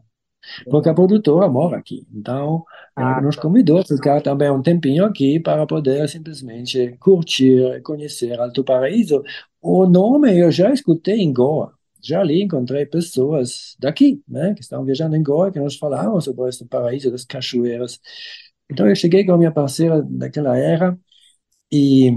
[0.70, 2.08] Porque a produtora mora aqui.
[2.14, 2.64] Então,
[2.98, 3.44] ela ah, nos tá.
[3.44, 9.24] convidou a ficar também um tempinho aqui para poder simplesmente curtir, conhecer Alto Paraíso.
[9.68, 11.74] O nome eu já escutei em Goa.
[12.00, 16.48] Já ali encontrei pessoas daqui, né, que estão viajando em Goa, que nos falaram sobre
[16.48, 18.00] este paraíso das cachoeiras.
[18.72, 20.96] Então, eu cheguei com a minha parceira daquela era
[21.72, 22.12] e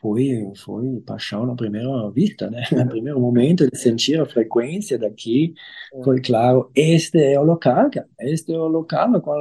[0.00, 2.64] foi, foi paixão na primeira vista, né?
[2.72, 5.54] No primeiro momento de sentir a frequência daqui,
[5.94, 6.02] é.
[6.02, 8.08] foi claro, este é o local, cara.
[8.18, 9.38] Este é o local no qual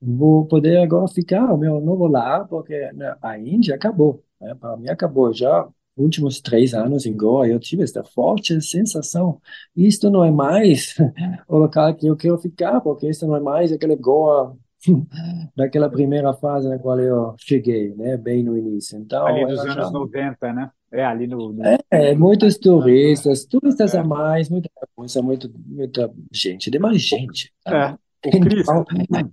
[0.00, 2.74] vou poder agora ficar, o meu novo lar, porque
[3.20, 4.54] a Índia acabou, né?
[4.54, 5.68] Para mim acabou já.
[5.96, 9.40] Últimos três anos em Goa, eu tive esta forte sensação.
[9.76, 10.94] Isto não é mais
[11.46, 14.56] o local que eu quero ficar, porque isto não é mais aquele Goa
[15.54, 18.98] daquela primeira fase na qual eu cheguei, né, bem no início.
[18.98, 19.90] Então, ali nos anos já...
[19.90, 20.70] 90, né?
[20.92, 21.52] É, ali no...
[21.52, 21.62] no...
[21.90, 23.98] É, muitos turistas, turistas é.
[23.98, 27.52] a mais, muita coisa, muito, muita gente, demais gente.
[27.62, 27.98] Tá?
[28.24, 28.84] É, o Cristo.
[28.90, 29.30] Então,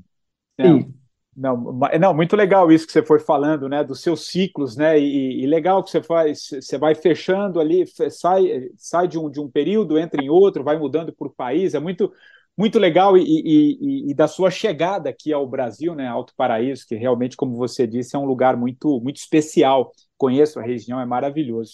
[0.59, 0.96] é.
[1.39, 5.43] Não, não, muito legal isso que você foi falando, né, dos seus ciclos, né, e,
[5.43, 9.47] e, legal que você faz, você vai fechando ali, sai, sai de um, de um
[9.47, 12.11] período, entra em outro, vai mudando por país, é muito,
[12.57, 16.95] muito legal e, e, e, da sua chegada aqui ao Brasil, né, Alto Paraíso, que
[16.95, 19.91] realmente, como você disse, é um lugar muito, muito especial.
[20.17, 21.73] Conheço a região, é maravilhoso.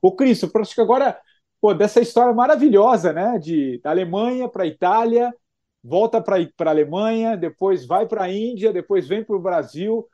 [0.00, 1.18] O Cristo, acho que agora,
[1.60, 5.30] pô, dessa história maravilhosa, né, de da Alemanha para a Itália,
[5.84, 10.08] volta para a Alemanha, depois vai para a Índia, depois vem para o Brasil,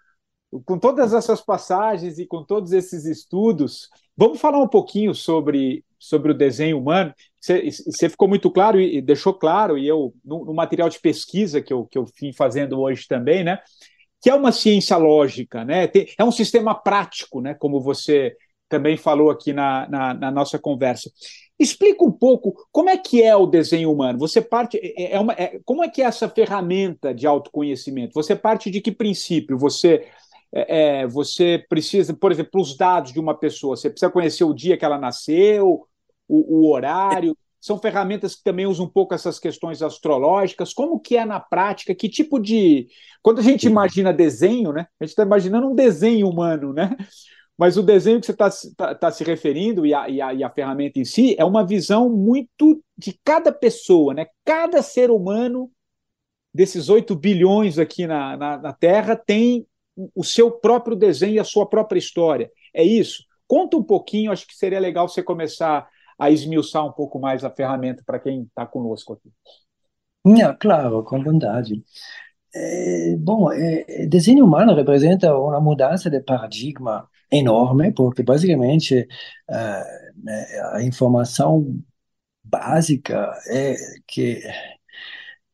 [0.65, 6.33] com todas essas passagens e com todos esses estudos, vamos falar um pouquinho sobre, sobre
[6.33, 7.15] o desenho humano.
[7.41, 11.73] Você, ficou muito claro e deixou claro, e eu, no, no, material de pesquisa que
[11.73, 13.61] eu, que eu vim fazendo hoje também, né?
[14.21, 15.87] Que é uma ciência lógica, né?
[15.87, 17.55] Tem, é um sistema prático, né?
[17.55, 18.37] Como você
[18.69, 21.11] também falou aqui na, na, na, nossa conversa.
[21.61, 24.19] Explica um pouco como é que é o desenho humano.
[24.19, 28.15] Você parte é, é uma, é, como é que é essa ferramenta de autoconhecimento?
[28.15, 29.59] Você parte de que princípio?
[29.59, 30.09] Você
[30.51, 33.77] é, é você precisa, por exemplo, os dados de uma pessoa.
[33.77, 35.87] Você precisa conhecer o dia que ela nasceu,
[36.27, 37.37] o, o horário.
[37.61, 40.73] São ferramentas que também usam um pouco essas questões astrológicas.
[40.73, 41.95] Como que é na prática?
[41.95, 42.89] Que tipo de.
[43.23, 44.87] Quando a gente imagina desenho, né?
[44.99, 46.97] A gente está imaginando um desenho humano, né?
[47.61, 50.43] Mas o desenho que você está tá, tá se referindo e a, e, a, e
[50.43, 54.29] a ferramenta em si é uma visão muito de cada pessoa, né?
[54.47, 55.71] Cada ser humano
[56.55, 59.67] desses 8 bilhões aqui na, na, na Terra tem
[60.15, 62.51] o seu próprio desenho e a sua própria história.
[62.73, 63.25] É isso?
[63.47, 65.87] Conta um pouquinho, acho que seria legal você começar
[66.19, 69.31] a esmiuçar um pouco mais a ferramenta para quem está conosco aqui.
[70.27, 71.85] Yeah, claro, com vontade.
[72.55, 79.07] É, bom, é, desenho humano representa uma mudança de paradigma enorme, porque basicamente
[79.49, 81.81] uh, a informação
[82.45, 84.43] básica é que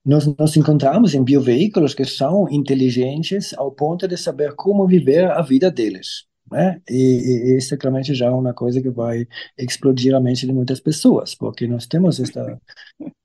[0.05, 5.43] nós nos encontramos em bioveículos que são inteligentes ao ponto de saber como viver a
[5.43, 6.27] vida deles.
[6.51, 6.81] Né?
[6.89, 9.27] E, e, isso é claramente já é uma coisa que vai
[9.59, 12.61] explodir a mente de muitas pessoas, porque nós temos esta,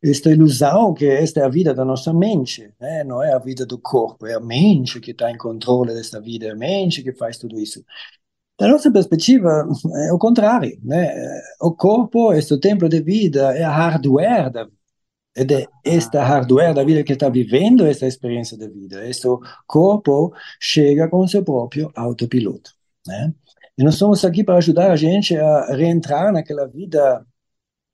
[0.02, 3.04] esta ilusão que esta é a vida da nossa mente, né?
[3.04, 6.48] não é a vida do corpo, é a mente que está em controle desta vida,
[6.48, 7.86] é a mente que faz tudo isso.
[8.62, 9.68] Da nossa perspectiva,
[10.06, 10.80] é o contrário.
[10.84, 11.12] Né?
[11.60, 14.66] O corpo, este templo de vida, é a hardware da
[15.36, 15.62] vida.
[15.84, 19.04] É esta hardware da vida que está vivendo essa experiência de vida.
[19.10, 19.28] Este
[19.66, 22.72] corpo chega com o seu próprio autopiloto.
[23.08, 23.34] Né?
[23.76, 27.26] E nós estamos aqui para ajudar a gente a reentrar naquela vida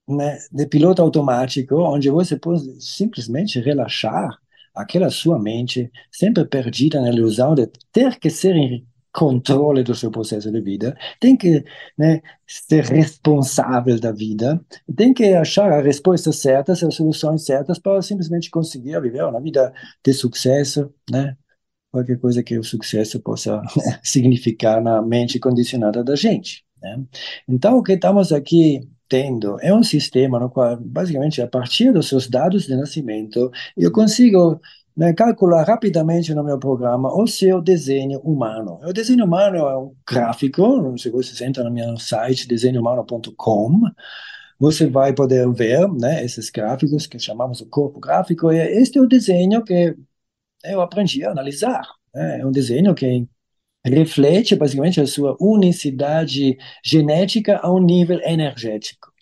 [0.06, 4.38] né, de piloto automático, onde você pode simplesmente relaxar
[4.76, 8.54] aquela sua mente sempre perdida na ilusão de ter que ser
[9.18, 11.66] controle do seu processo de vida, tem que
[11.98, 14.64] né, ser responsável da vida,
[14.96, 19.74] tem que achar as respostas certas, as soluções certas para simplesmente conseguir viver uma vida
[20.06, 21.36] de sucesso, né?
[21.92, 23.60] qualquer coisa que o sucesso possa
[24.04, 26.64] significar na mente condicionada da gente.
[26.80, 27.04] Né?
[27.50, 32.08] Então, o que estamos aqui tendo é um sistema no qual, basicamente, a partir dos
[32.08, 34.62] seus dados de nascimento, eu consigo
[34.98, 38.80] né, calcular rapidamente no meu programa o seu desenho humano.
[38.84, 43.82] O desenho humano é um gráfico, se você entra no meu site, desenhohumano.com,
[44.60, 49.02] você vai poder ver né, esses gráficos que chamamos de corpo gráfico, e este é
[49.02, 49.96] o desenho que
[50.66, 51.84] eu aprendi a analisar.
[52.14, 52.40] Né?
[52.42, 53.28] É um desenho que
[53.86, 59.14] reflete basicamente a sua unicidade genética a um nível energético.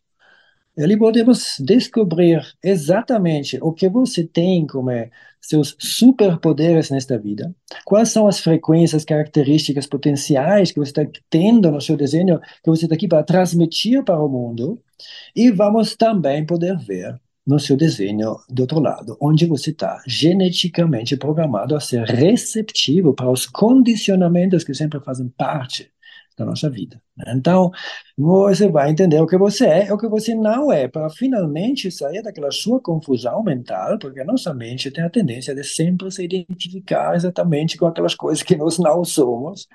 [0.77, 4.91] Ali podemos descobrir exatamente o que você tem como
[5.47, 7.53] seus superpoderes nesta vida,
[7.83, 12.85] quais são as frequências, características potenciais que você está tendo no seu desenho, que você
[12.85, 14.81] está aqui para transmitir para o mundo,
[15.35, 21.15] e vamos também poder ver no seu desenho do outro lado, onde você está geneticamente
[21.15, 25.91] programado a ser receptivo para os condicionamentos que sempre fazem parte
[26.37, 27.01] da nossa vida.
[27.17, 27.33] Né?
[27.35, 27.71] Então,
[28.17, 31.89] você vai entender o que você é e o que você não é, para finalmente
[31.91, 36.23] sair daquela sua confusão mental, porque a nossa mente tem a tendência de sempre se
[36.23, 39.67] identificar exatamente com aquelas coisas que nós não somos,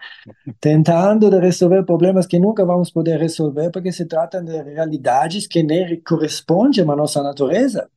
[0.61, 5.63] tentando de resolver problemas que nunca vamos poder resolver, porque se tratam de realidades que
[5.63, 7.89] nem correspondem à nossa natureza.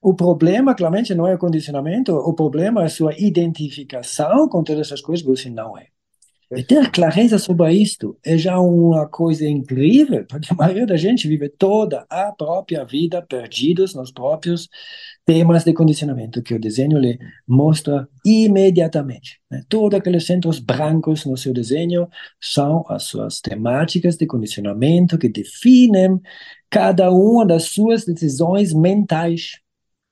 [0.00, 4.86] O problema, claramente, não é o condicionamento, o problema é a sua identificação com todas
[4.86, 5.88] essas coisas que você não é.
[6.54, 11.26] E ter clareza sobre isto é já uma coisa incrível, porque a maioria da gente
[11.26, 14.68] vive toda a própria vida perdidos nos próprios
[15.24, 19.40] temas de condicionamento que o desenho lhe mostra imediatamente.
[19.50, 19.64] Né?
[19.68, 22.08] Todos aqueles centros brancos no seu desenho
[22.40, 26.20] são as suas temáticas de condicionamento que definem
[26.70, 29.58] cada uma das suas decisões mentais.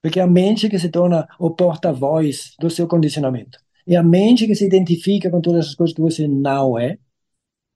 [0.03, 3.63] Porque é a mente que se torna o porta-voz do seu condicionamento.
[3.87, 6.99] É a mente que se identifica com todas as coisas que você não é.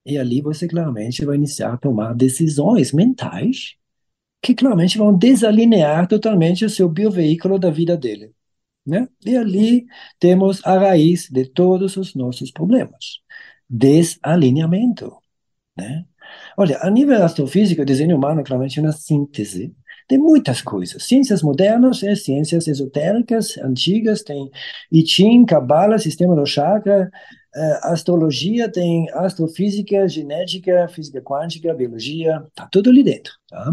[0.05, 3.75] E ali você claramente vai iniciar a tomar decisões mentais
[4.41, 8.33] que claramente vão desalinear totalmente o seu bioveículo da vida dele.
[8.85, 9.07] Né?
[9.25, 9.85] E ali
[10.19, 13.19] temos a raiz de todos os nossos problemas.
[13.69, 15.15] Desalinhamento.
[15.77, 16.05] Né?
[16.57, 19.75] Olha, a nível astrofísico, o desenho humano claramente é uma síntese
[20.09, 21.03] tem muitas coisas.
[21.03, 24.49] Ciências modernas é ciências esotéricas, antigas, tem
[24.91, 27.11] I Ching, Kabbalah, sistema do chakra,
[27.55, 33.71] uh, astrologia, tem astrofísica, genética, física quântica, biologia, tá tudo ali dentro, tá?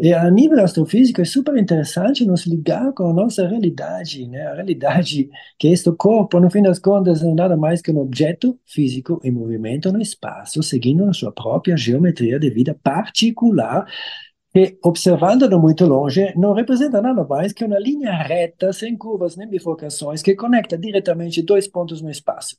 [0.00, 4.46] E a nível astrofísico é super interessante nos ligar com a nossa realidade, né?
[4.46, 7.98] A realidade que este corpo, no fim das contas, não é nada mais que um
[7.98, 13.86] objeto físico em movimento no espaço, seguindo a sua própria geometria de vida particular,
[14.56, 19.46] que, observando-no muito longe, não representa nada mais que uma linha reta, sem curvas nem
[19.46, 22.56] bifurcações, que conecta diretamente dois pontos no espaço.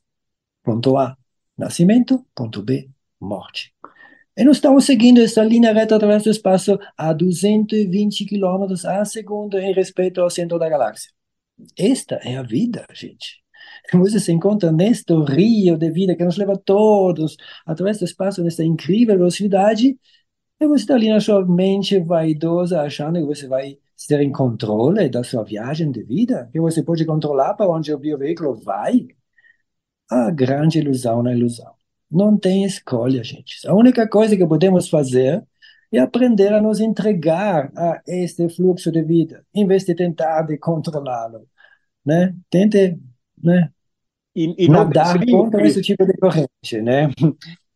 [0.62, 1.16] Ponto A,
[1.56, 2.88] nascimento, ponto B,
[3.20, 3.74] morte.
[4.36, 9.58] E nós estamos seguindo essa linha reta através do espaço a 220 km a segundo
[9.58, 11.10] em respeito ao centro da galáxia.
[11.76, 13.42] Esta é a vida, gente.
[13.92, 18.62] Você se encontra neste rio de vida que nos leva todos através do espaço nessa
[18.62, 19.98] incrível velocidade
[20.60, 25.08] e você está ali na sua mente vaidosa, achando que você vai ter em controle
[25.08, 29.08] da sua viagem de vida, que você pode controlar para onde o bioveículo vai.
[30.10, 31.74] A grande ilusão na ilusão.
[32.10, 33.66] Não tem escolha, gente.
[33.68, 35.44] A única coisa que podemos fazer
[35.92, 40.56] é aprender a nos entregar a este fluxo de vida, em vez de tentar de
[40.58, 41.46] controlá-lo.
[42.04, 42.34] Né?
[42.50, 42.98] Tente
[43.42, 43.70] né?
[44.34, 46.80] E, e nadar contra esse tipo de corrente.
[46.82, 47.10] Né?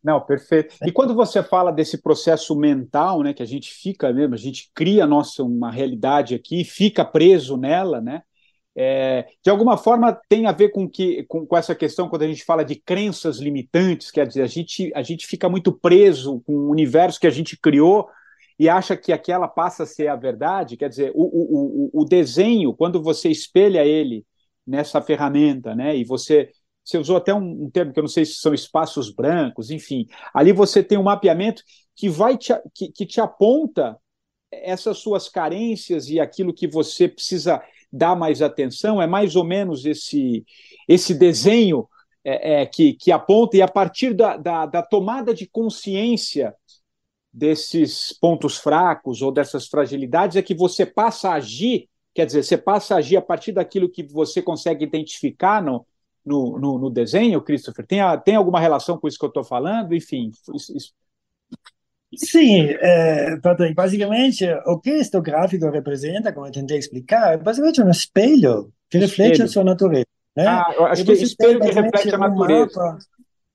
[0.03, 0.75] Não, perfeito.
[0.85, 4.69] E quando você fala desse processo mental, né, que a gente fica mesmo, a gente
[4.75, 8.21] cria nossa uma realidade aqui, fica preso nela, né?
[8.75, 12.27] É, de alguma forma tem a ver com que com, com, essa questão quando a
[12.27, 16.53] gente fala de crenças limitantes, quer dizer, a gente, a gente fica muito preso com
[16.53, 18.09] o universo que a gente criou
[18.57, 20.75] e acha que aquela passa a ser a verdade.
[20.75, 24.25] Quer dizer, o, o, o, o desenho, quando você espelha ele
[24.65, 26.49] nessa ferramenta, né, e você
[26.83, 30.07] você usou até um, um, termo que eu não sei se são espaços brancos, enfim.
[30.33, 31.63] Ali você tem um mapeamento
[31.95, 33.97] que vai te, que, que te aponta
[34.51, 39.01] essas suas carências e aquilo que você precisa dar mais atenção.
[39.01, 40.45] É mais ou menos esse,
[40.87, 41.87] esse desenho
[42.23, 46.53] é, é, que, que aponta, e a partir da, da, da tomada de consciência
[47.31, 52.57] desses pontos fracos ou dessas fragilidades é que você passa a agir, quer dizer, você
[52.57, 55.85] passa a agir a partir daquilo que você consegue identificar no,
[56.25, 57.85] no, no, no desenho, Christopher?
[57.85, 59.93] Tem, a, tem alguma relação com isso que eu estou falando?
[59.93, 60.93] Enfim, isso, isso...
[62.15, 67.81] Sim, é, Patrick, basicamente o que este gráfico representa, como eu tentei explicar, é basicamente
[67.81, 69.49] um espelho que reflete espelho.
[69.49, 70.05] a sua natureza.
[70.35, 70.45] Né?
[70.45, 72.79] Ah, acho que espelho que reflete a natureza.
[72.79, 72.99] Um mapa,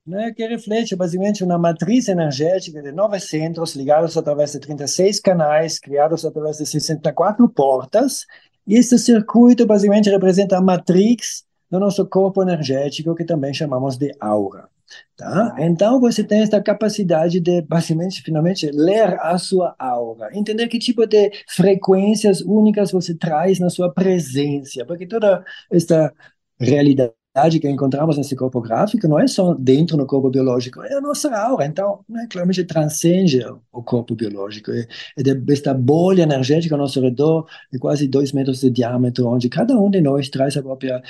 [0.08, 5.78] né, que reflete basicamente uma matriz energética de nove centros ligados através de 36 canais,
[5.78, 8.24] criados através de 64 portas,
[8.66, 14.14] e este circuito basicamente representa a matrix do nosso corpo energético, que também chamamos de
[14.20, 14.68] aura.
[15.16, 15.54] Tá?
[15.58, 21.06] Então, você tem essa capacidade de, basicamente, finalmente, ler a sua aura, entender que tipo
[21.06, 26.12] de frequências únicas você traz na sua presença, porque toda essa
[26.58, 27.12] realidade
[27.60, 31.36] que encontramos nesse corpo gráfico não é só dentro do corpo biológico, é a nossa
[31.36, 31.66] aura.
[31.66, 33.40] Então, né, claramente transcende
[33.72, 34.72] o corpo biológico.
[34.72, 34.80] É,
[35.18, 39.78] é esta bolha energética ao nosso redor, de quase dois metros de diâmetro, onde cada
[39.78, 41.02] um de nós traz a própria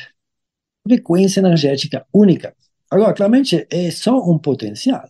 [0.89, 2.55] frequência energética única.
[2.91, 5.09] Agora, claramente, é só um potencial.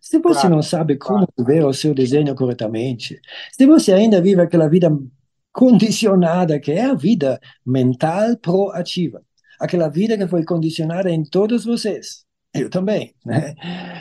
[0.00, 1.48] Se você claro, não sabe como claro.
[1.48, 3.18] ver o seu desenho corretamente,
[3.52, 4.88] se você ainda vive aquela vida
[5.52, 9.22] condicionada, que é a vida mental proativa,
[9.58, 12.24] aquela vida que foi condicionada em todos vocês.
[12.54, 13.54] Eu também, né?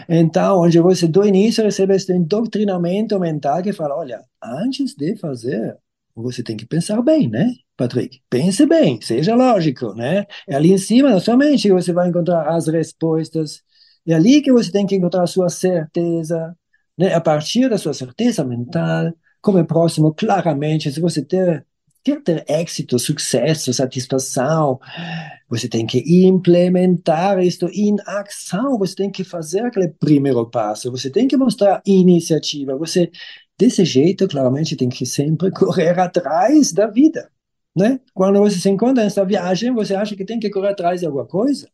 [0.08, 5.78] Então, onde você do início recebe esse doutrinamento mental que fala, olha, antes de fazer,
[6.16, 8.22] você tem que pensar bem, né, Patrick?
[8.30, 10.26] Pense bem, seja lógico, né?
[10.48, 13.62] É ali em cima da sua mente que você vai encontrar as respostas.
[14.08, 16.56] É ali que você tem que encontrar a sua certeza,
[16.98, 17.14] né?
[17.14, 21.66] A partir da sua certeza mental, como é próximo, claramente, se você ter
[22.06, 24.80] quer ter êxito, sucesso, satisfação,
[25.50, 31.10] você tem que implementar isto em ação, você tem que fazer aquele primeiro passo, você
[31.10, 33.10] tem que mostrar iniciativa, você,
[33.58, 37.32] desse jeito, claramente, tem que sempre correr atrás da vida,
[37.76, 38.00] né?
[38.14, 41.26] Quando você se encontra nessa viagem, você acha que tem que correr atrás de alguma
[41.26, 41.70] coisa?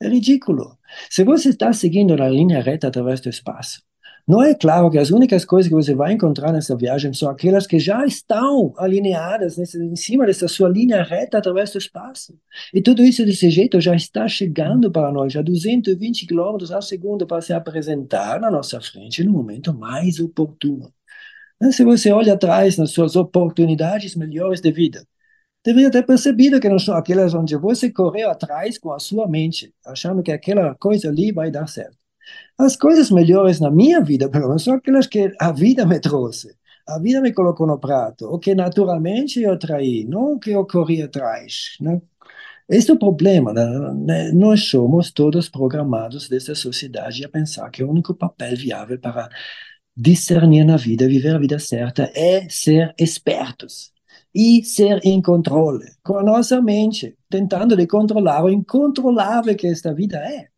[0.00, 0.78] É ridículo.
[1.10, 3.82] Se você está seguindo na linha reta através do espaço,
[4.28, 7.64] não é claro que as únicas coisas que você vai encontrar nessa viagem são aquelas
[7.64, 12.36] que já estão alinhadas nesse, em cima dessa sua linha reta através do espaço.
[12.74, 17.24] E tudo isso desse jeito já está chegando para nós a 220 km ao segundo
[17.24, 20.92] para se apresentar na nossa frente no momento mais oportuno.
[21.72, 25.06] Se você olha atrás nas suas oportunidades melhores de vida,
[25.64, 29.74] deveria ter percebido que não são aquelas onde você correu atrás com a sua mente,
[29.84, 31.96] achando que aquela coisa ali vai dar certo.
[32.58, 36.56] As coisas melhores na minha vida, pelo menos, são aquelas que a vida me trouxe.
[36.88, 40.64] A vida me colocou no prato, o que naturalmente eu traí, não o que eu
[40.66, 41.76] corri atrás.
[41.80, 42.00] Né?
[42.68, 43.52] Este é o problema.
[43.52, 44.32] Né?
[44.32, 49.28] Nós somos todos programados dessa sociedade a pensar que o único papel viável para
[49.96, 53.92] discernir na vida, viver a vida certa, é ser espertos
[54.34, 59.94] e ser em controle com a nossa mente, tentando de controlar o incontrolável que esta
[59.94, 60.48] vida é.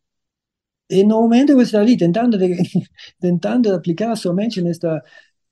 [0.89, 2.57] E no momento que você está ali tentando, de,
[3.19, 5.01] tentando aplicar a sua mente nesta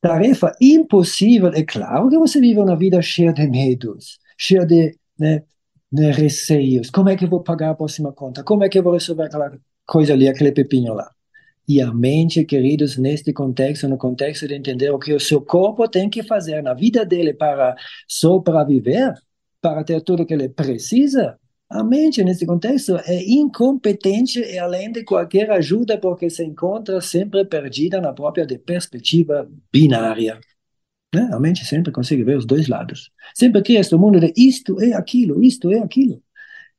[0.02, 5.44] tarefa impossível, é claro que você vive uma vida cheia de medos, cheia de, né,
[5.92, 6.90] de receios.
[6.90, 8.44] Como é que eu vou pagar a próxima conta?
[8.44, 9.52] Como é que eu vou resolver aquela
[9.86, 11.10] coisa ali, aquele pepinho lá?
[11.68, 15.88] E a mente, queridos, neste contexto, no contexto de entender o que o seu corpo
[15.88, 17.76] tem que fazer na vida dele para
[18.08, 19.14] sobreviver,
[19.62, 21.38] para ter tudo que ele precisa,
[21.70, 27.44] a mente, nesse contexto, é incompetente e além de qualquer ajuda, porque se encontra sempre
[27.44, 30.40] perdida na própria perspectiva binária.
[31.14, 31.30] Né?
[31.34, 33.12] A mente sempre consegue ver os dois lados.
[33.36, 36.24] Sempre cria este mundo de isto é aquilo, isto é aquilo.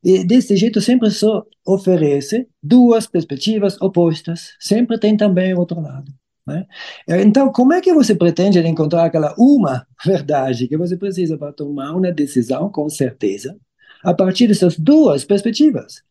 [0.03, 4.55] E desse jeito sempre só oferece duas perspectivas opostas.
[4.61, 6.13] Sempre tem também outro lado.
[6.47, 6.67] Né?
[7.09, 11.93] Então, como é que você pretende encontrar aquela uma verdade que você precisa para tomar
[11.93, 13.59] uma decisão com certeza?
[14.03, 16.03] a partir dessas duas perspectivas.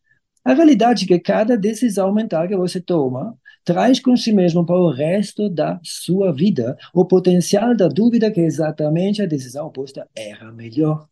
[0.44, 4.76] A realidade é que cada decisão mental que você toma traz com si mesmo para
[4.76, 10.50] o resto da sua vida o potencial da dúvida que exatamente a decisão oposta era
[10.52, 11.06] melhor.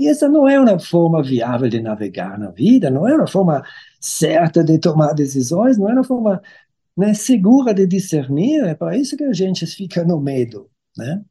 [0.00, 3.62] E essa não é uma forma viável de navegar na vida, não é uma forma
[4.00, 6.40] certa de tomar decisões, não é uma forma
[6.96, 8.64] né, segura de discernir.
[8.64, 10.70] É para isso que a gente fica no medo.
[10.96, 11.22] Né?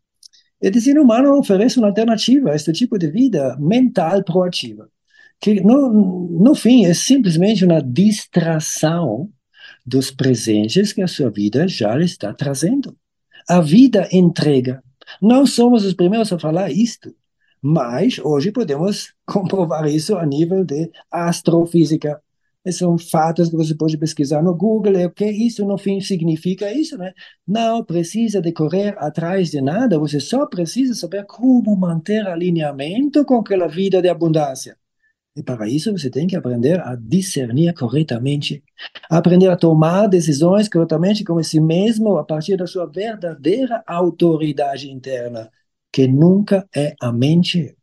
[0.61, 4.87] E ser humano oferece uma alternativa a este tipo de vida mental proativa,
[5.41, 9.31] que no, no fim é simplesmente uma distração
[9.83, 12.95] dos presentes que a sua vida já está trazendo.
[13.47, 14.83] A vida entrega.
[15.19, 17.15] Não somos os primeiros a falar isto,
[17.61, 22.21] mas hoje podemos comprovar isso a nível de astrofísica,
[22.71, 26.71] são fatos que você pode pesquisar no Google, é o que isso no fim significa
[26.71, 27.13] isso, né?
[27.47, 33.37] Não precisa de correr atrás de nada, você só precisa saber como manter alinhamento com
[33.39, 34.77] aquela vida de abundância.
[35.35, 38.63] E para isso você tem que aprender a discernir corretamente,
[39.09, 45.49] aprender a tomar decisões corretamente com si mesmo a partir da sua verdadeira autoridade interna,
[45.91, 47.75] que nunca é a mente.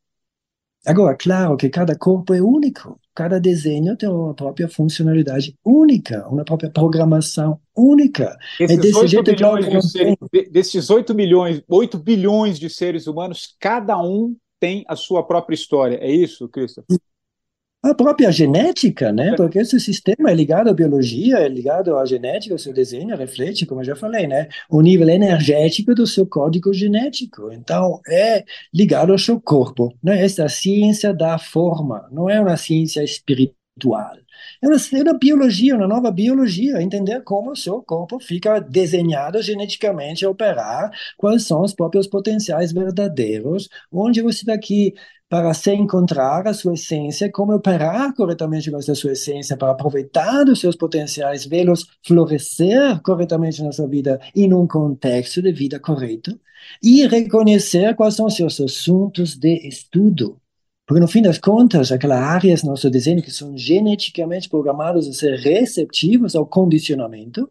[0.87, 6.45] Agora, claro que cada corpo é único cada desenho tem uma própria funcionalidade única, uma
[6.45, 8.37] própria programação única.
[8.61, 10.17] Esses é desse 8 jeito milhões de seres,
[10.53, 15.97] desses 8 milhões, 8 bilhões de seres humanos, cada um tem a sua própria história.
[15.97, 16.99] É isso, Christopher?
[17.91, 19.29] A própria genética, né?
[19.29, 19.37] É.
[19.37, 23.67] Porque esse sistema é ligado à biologia, é ligado à genética, o seu desenho reflete,
[23.67, 24.49] como eu já falei, né?
[24.69, 27.53] O nível energético do seu código genético.
[27.53, 30.25] Então, é ligado ao seu corpo, né?
[30.25, 33.66] Essa ciência da forma, não é uma ciência espiritual.
[34.63, 39.43] É uma, é uma biologia, uma nova biologia, entender como o seu corpo fica desenhado
[39.43, 44.95] geneticamente a operar, quais são os próprios potenciais verdadeiros, onde você daqui
[45.29, 50.45] para se encontrar a sua essência, como operar corretamente com essa sua essência, para aproveitar
[50.45, 56.39] dos seus potenciais, vê-los florescer corretamente na sua vida em um contexto de vida correto,
[56.83, 60.41] e reconhecer quais são os seus assuntos de estudo.
[60.87, 65.13] Porque, no fim das contas, aquelas áreas no nosso desenho que são geneticamente programadas a
[65.13, 67.51] ser receptivos ao condicionamento,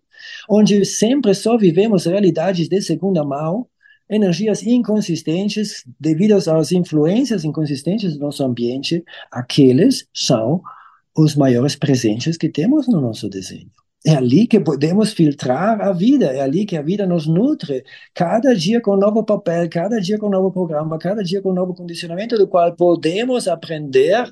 [0.49, 3.67] onde sempre só vivemos realidades de segunda mão,
[4.09, 10.61] energias inconsistentes devido às influências inconsistentes do nosso ambiente, aqueles são
[11.13, 13.69] os maiores presentes que temos no nosso desenho.
[14.05, 17.83] É ali que podemos filtrar a vida, é ali que a vida nos nutre,
[18.13, 22.37] cada dia com novo papel, cada dia com novo programa, cada dia com novo condicionamento,
[22.37, 24.31] do qual podemos aprender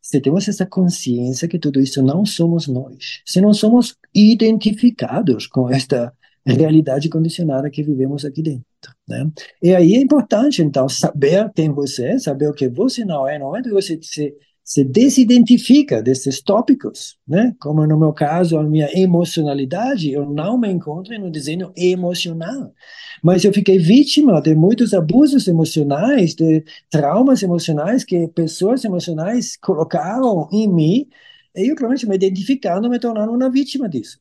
[0.00, 5.70] se temos essa consciência que tudo isso não somos nós, se não somos identificados com
[5.70, 6.12] esta
[6.44, 8.64] realidade condicionada que vivemos aqui dentro.
[9.06, 9.30] Né?
[9.62, 13.38] E aí é importante, então, saber quem você é, saber o que você não é,
[13.38, 14.34] não é de você se
[14.68, 17.56] se desidentifica desses tópicos, né?
[17.58, 22.74] Como no meu caso, a minha emocionalidade, eu não me encontro no desenho emocional,
[23.22, 30.46] mas eu fiquei vítima de muitos abusos emocionais, de traumas emocionais que pessoas emocionais colocaram
[30.52, 31.08] em mim,
[31.56, 34.20] e eu realmente me identificando, me tornando uma vítima disso.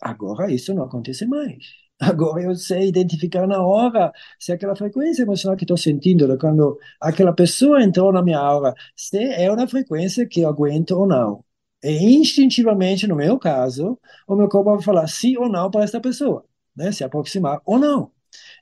[0.00, 1.81] Agora isso não acontece mais.
[2.02, 7.32] Agora eu sei identificar na hora se aquela frequência emocional que estou sentindo, quando aquela
[7.32, 11.44] pessoa entrou na minha aura, se é uma frequência que eu aguento ou não.
[11.82, 16.00] E instintivamente, no meu caso, o meu corpo vai falar sim ou não para essa
[16.00, 16.44] pessoa,
[16.76, 16.90] né?
[16.92, 18.10] se aproximar ou não.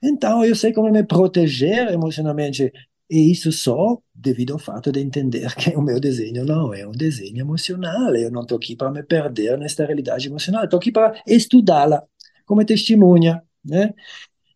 [0.02, 2.72] Então, eu sei como me proteger emocionalmente.
[3.10, 6.92] E isso só devido ao fato de entender que o meu desenho não é um
[6.92, 8.14] desenho emocional.
[8.14, 10.64] Eu não estou aqui para me perder nesta realidade emocional.
[10.64, 12.04] Estou aqui para estudá-la
[12.50, 13.94] como testemunha, né?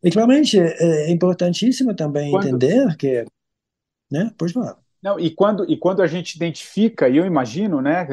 [0.02, 2.46] E claramente é, é importantíssimo também quando...
[2.46, 3.24] entender que,
[4.10, 4.32] né?
[4.36, 4.76] Pois falar.
[5.00, 8.04] Não, e quando e quando a gente identifica, e eu imagino, né?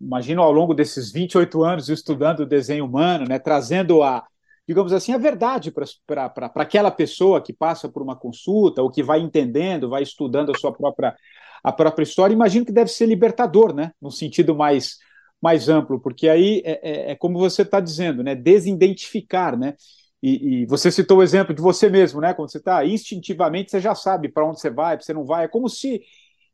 [0.00, 3.38] Imagino ao longo desses 28 anos estudando o desenho humano, né?
[3.38, 4.26] Trazendo a
[4.66, 5.72] digamos assim, a verdade
[6.04, 10.58] para aquela pessoa que passa por uma consulta ou que vai entendendo, vai estudando a
[10.58, 11.14] sua própria,
[11.62, 13.92] a própria história, imagino que deve ser libertador, né?
[14.02, 14.98] No sentido mais,
[15.44, 18.34] mais amplo, porque aí é, é, é como você está dizendo, né?
[18.34, 19.74] Desidentificar, né?
[20.22, 22.32] E, e, você citou o exemplo de você mesmo, né?
[22.32, 25.44] Quando você está instintivamente, você já sabe para onde você vai, para você não vai.
[25.44, 26.00] É como se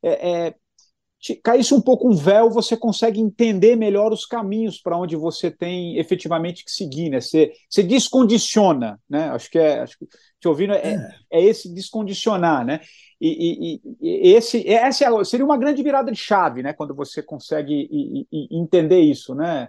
[0.02, 0.54] é, é,
[1.40, 5.96] caísse um pouco um véu, você consegue entender melhor os caminhos para onde você tem
[5.96, 7.20] efetivamente que seguir, né?
[7.20, 9.28] Você, você descondiciona, né?
[9.28, 10.06] Acho que é, acho que,
[10.40, 10.94] te ouvindo, é,
[11.30, 11.38] é.
[11.38, 12.80] é esse descondicionar, né?
[13.20, 16.72] E, e, esse, essa é, seria uma grande virada de chave, né?
[16.72, 17.88] Quando você consegue
[18.50, 19.68] entender isso, né?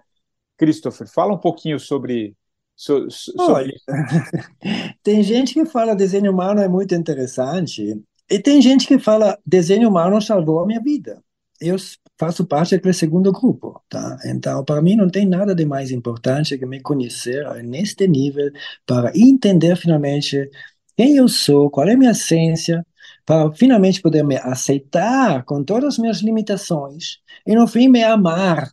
[0.58, 2.36] Christopher, fala um pouquinho sobre,
[2.76, 3.74] so, sobre Olha,
[5.04, 8.00] tem gente que fala desenho humano é muito interessante
[8.30, 11.22] e tem gente que fala desenho humano salvou a minha vida.
[11.60, 11.76] Eu
[12.18, 14.18] faço parte daquele segundo grupo, tá?
[14.26, 18.52] Então, para mim não tem nada de mais importante que me conhecer neste nível
[18.86, 20.50] para entender finalmente
[20.96, 22.86] quem eu sou, qual é a minha essência,
[23.32, 28.70] para finalmente poder me aceitar com todas as minhas limitações e no fim me amar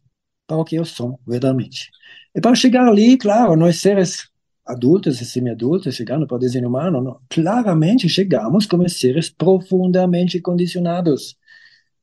[0.49, 1.89] para o que eu sou verdadeiramente.
[2.35, 4.29] E para chegar ali, claro, nós seres
[4.67, 11.37] adultos e semi-adultos, chegando para o desenho humano, não, claramente chegamos como seres profundamente condicionados,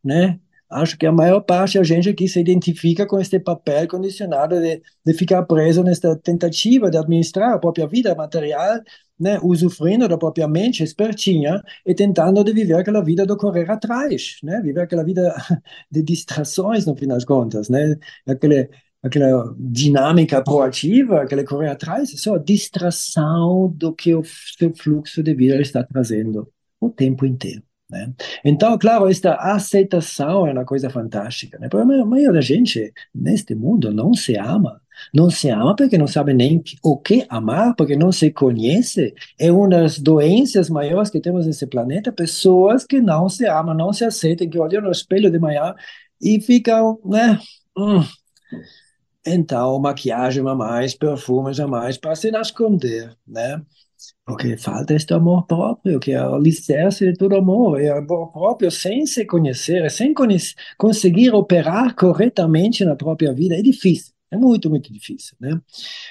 [0.01, 0.39] né?
[0.69, 4.81] Acho que a maior parte da gente aqui se identifica com este papel condicionado de,
[5.05, 8.81] de ficar preso nesta tentativa de administrar a própria vida material
[9.19, 14.37] né, usufruindo da própria mente espertinha e tentando de viver aquela vida do correr atrás,
[14.43, 15.33] né, viver aquela vida
[15.89, 17.95] de distrações no fim das contas, né,
[18.27, 18.69] aquele,
[19.01, 24.23] aquela dinâmica proativa, aquele correr atrás, é só distração do que o
[24.57, 27.63] seu fluxo de vida está trazendo o tempo inteiro.
[27.89, 28.11] Né?
[28.43, 31.57] Então, claro, esta aceitação é uma coisa fantástica.
[31.59, 31.69] Né?
[31.69, 34.81] Porque a maioria da gente neste mundo não se ama.
[35.13, 39.13] Não se ama porque não sabe nem o que amar, porque não se conhece.
[39.37, 42.11] É uma das doenças maiores que temos nesse planeta.
[42.11, 45.75] Pessoas que não se amam, não se aceitam, que olham no espelho de manhã
[46.21, 47.39] e ficam, né?
[47.77, 48.01] Hum,
[49.25, 53.61] então maquiagem a mais, perfumes a mais para se esconder, né?
[54.25, 57.81] Porque falta este amor próprio, que é o alicerce de todo amor.
[57.81, 60.13] E amor próprio sem se conhecer, sem
[60.77, 64.13] conseguir operar corretamente na própria vida, é difícil.
[64.31, 65.59] É muito, muito difícil, né?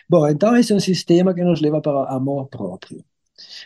[0.09, 3.05] Bom, então esse é um sistema que nos leva para o amor próprio.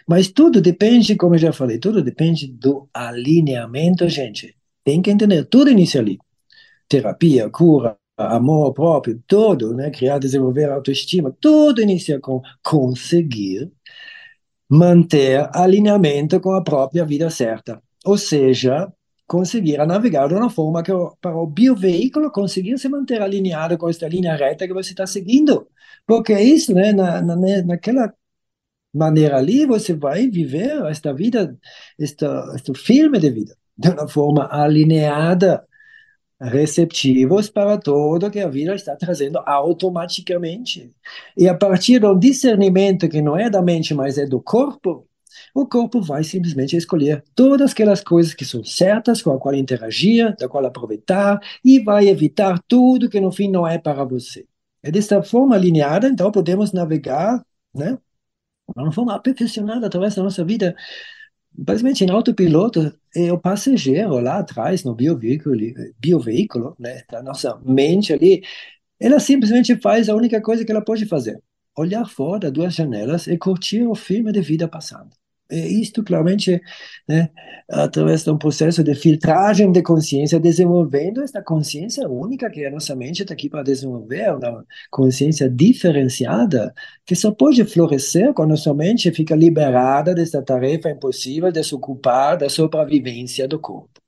[0.07, 4.57] Mas tudo depende, como eu já falei, tudo depende do alinhamento, gente.
[4.83, 6.18] Tem que entender, tudo inicia ali.
[6.89, 9.91] Terapia, cura, amor próprio, tudo, né?
[9.91, 13.70] Criar, desenvolver autoestima, tudo inicia com conseguir
[14.69, 17.83] manter alinhamento com a própria vida certa.
[18.05, 18.93] Ou seja,
[19.27, 24.09] conseguir navegar de uma forma que para o bioveículo conseguir se manter alinhado com esta
[24.09, 25.69] linha reta que você está seguindo.
[26.07, 26.93] Porque é isso, né?
[26.93, 28.12] Na, na, naquela
[28.93, 31.57] maneira ali, você vai viver esta vida,
[31.99, 35.68] este, este filme de vida, de uma forma alinhada
[36.41, 40.93] receptivos para tudo que a vida está trazendo automaticamente.
[41.36, 45.07] E a partir do discernimento que não é da mente, mas é do corpo,
[45.55, 50.34] o corpo vai simplesmente escolher todas aquelas coisas que são certas, com a qual interagir,
[50.36, 54.47] da qual aproveitar, e vai evitar tudo que no fim não é para você.
[54.82, 57.99] É desta forma alinhada, então podemos navegar, né,
[58.76, 60.74] uma forma aperfeiçoada através da nossa vida
[61.59, 65.57] basicamente em autopiloto é o passageiro lá atrás no bioveículo,
[65.99, 68.43] bioveículo né, da nossa mente ali,
[69.01, 71.43] ela simplesmente faz a única coisa que ela pode fazer,
[71.77, 75.18] olhar fora das duas janelas e curtir o filme de vida passando.
[75.51, 76.61] E isto claramente,
[77.09, 77.31] né,
[77.71, 82.95] através de um processo de filtragem de consciência, desenvolvendo esta consciência única que a nossa
[82.95, 86.75] mente está aqui para desenvolver, uma consciência diferenciada,
[87.07, 91.75] que só pode florescer quando a nossa mente fica liberada desta tarefa impossível de se
[91.75, 94.01] ocupar da sobrevivência do corpo.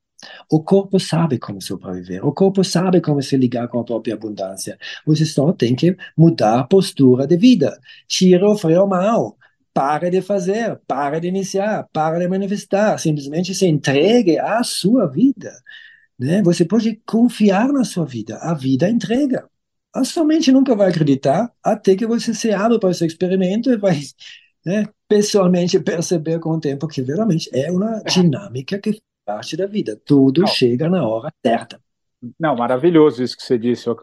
[0.51, 4.79] O corpo sabe como sobreviver, o corpo sabe como se ligar com a própria abundância.
[5.07, 7.79] Você só tem que mudar a postura de vida.
[8.07, 9.39] Tira o freio mal
[9.73, 15.53] para de fazer, para de iniciar, para de manifestar, simplesmente se entregue à sua vida.
[16.19, 16.43] Né?
[16.43, 19.49] Você pode confiar na sua vida, a vida entrega.
[19.95, 23.77] A sua mente nunca vai acreditar até que você se abre para esse experimento e
[23.77, 23.99] vai
[24.65, 29.67] né, pessoalmente perceber com o tempo que realmente é uma dinâmica que faz parte da
[29.67, 30.01] vida.
[30.05, 30.49] Tudo Não.
[30.49, 31.81] chega na hora certa.
[32.39, 33.87] Não, maravilhoso isso que você disse.
[33.87, 33.97] Eu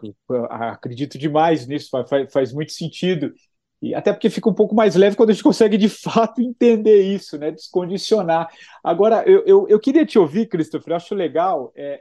[0.50, 3.32] acredito demais nisso, faz, faz muito sentido.
[3.80, 7.02] E até porque fica um pouco mais leve quando a gente consegue de fato entender
[7.02, 7.50] isso, né?
[7.50, 8.48] Descondicionar.
[8.82, 12.00] Agora, eu, eu, eu queria te ouvir, Christopher, eu acho legal, é,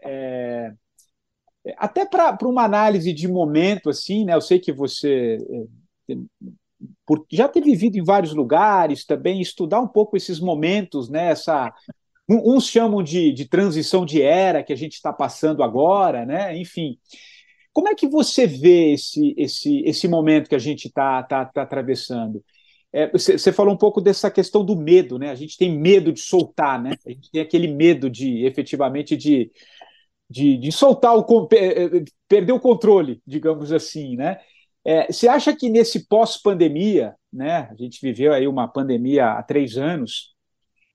[1.65, 4.33] é, até para uma análise de momento, assim, né?
[4.33, 5.37] Eu sei que você
[6.09, 6.15] é,
[7.05, 11.31] por, já ter vivido em vários lugares também, estudar um pouco esses momentos, né?
[11.31, 11.73] Essa,
[12.29, 16.57] uns chamam de, de transição de era que a gente está passando agora, né?
[16.57, 16.97] Enfim.
[17.77, 21.61] Como é que você vê esse, esse, esse momento que a gente está tá, tá
[21.61, 22.43] atravessando?
[22.91, 25.29] É, você, você, falou um pouco dessa questão do medo, né?
[25.29, 26.93] A gente tem medo de soltar, né?
[27.05, 29.51] A gente tem aquele medo de, efetivamente, de,
[30.27, 31.89] de, de soltar o é, é,
[32.27, 34.39] perder o controle, digamos assim, né?
[34.83, 37.69] É, você acha que nesse pós-pandemia, né?
[37.69, 40.33] A gente viveu aí uma pandemia há três anos.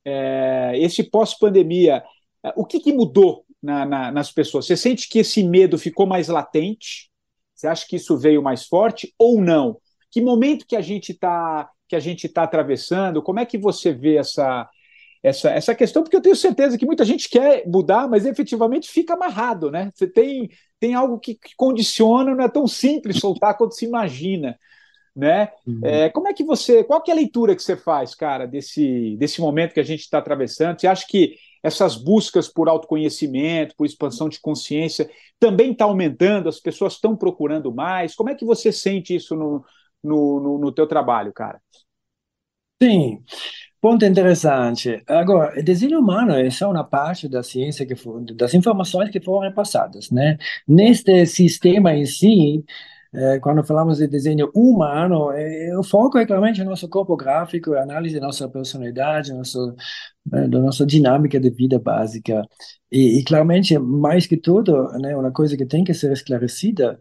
[0.05, 2.03] É, esse pós-pandemia,
[2.57, 4.67] o que, que mudou na, na, nas pessoas?
[4.67, 7.11] Você sente que esse medo ficou mais latente?
[7.55, 9.79] Você acha que isso veio mais forte ou não?
[10.11, 13.23] Que momento que a gente está que a gente está atravessando?
[13.23, 14.69] Como é que você vê essa
[15.23, 16.03] essa, essa questão?
[16.03, 19.91] Porque eu tenho certeza que muita gente quer mudar, mas efetivamente fica amarrado, né?
[19.95, 20.51] Você tem
[20.81, 24.59] tem algo que, que condiciona, não é tão simples soltar quanto se imagina
[25.15, 25.51] né?
[25.67, 25.81] Uhum.
[25.85, 29.17] É, como é que você, qual que é a leitura que você faz, cara, desse,
[29.19, 30.81] desse momento que a gente está atravessando?
[30.81, 35.09] Você acha que essas buscas por autoconhecimento, por expansão de consciência,
[35.39, 38.15] também está aumentando, as pessoas estão procurando mais.
[38.15, 39.65] Como é que você sente isso no,
[40.03, 41.61] no, no, no teu trabalho, cara?
[42.83, 43.23] Sim,
[43.81, 45.03] ponto interessante.
[45.07, 47.95] Agora, desenho humano é só uma parte da ciência que
[48.35, 50.37] das informações que foram repassadas, né?
[50.67, 52.65] Neste sistema em si,
[53.15, 57.75] é, quando falamos de desenho humano, é, o foco é claramente no nosso corpo gráfico,
[57.75, 59.75] a análise da nossa personalidade, nosso,
[60.27, 62.43] né, da nossa dinâmica de vida básica.
[62.91, 66.99] E, e, claramente, mais que tudo, né, uma coisa que tem que ser esclarecida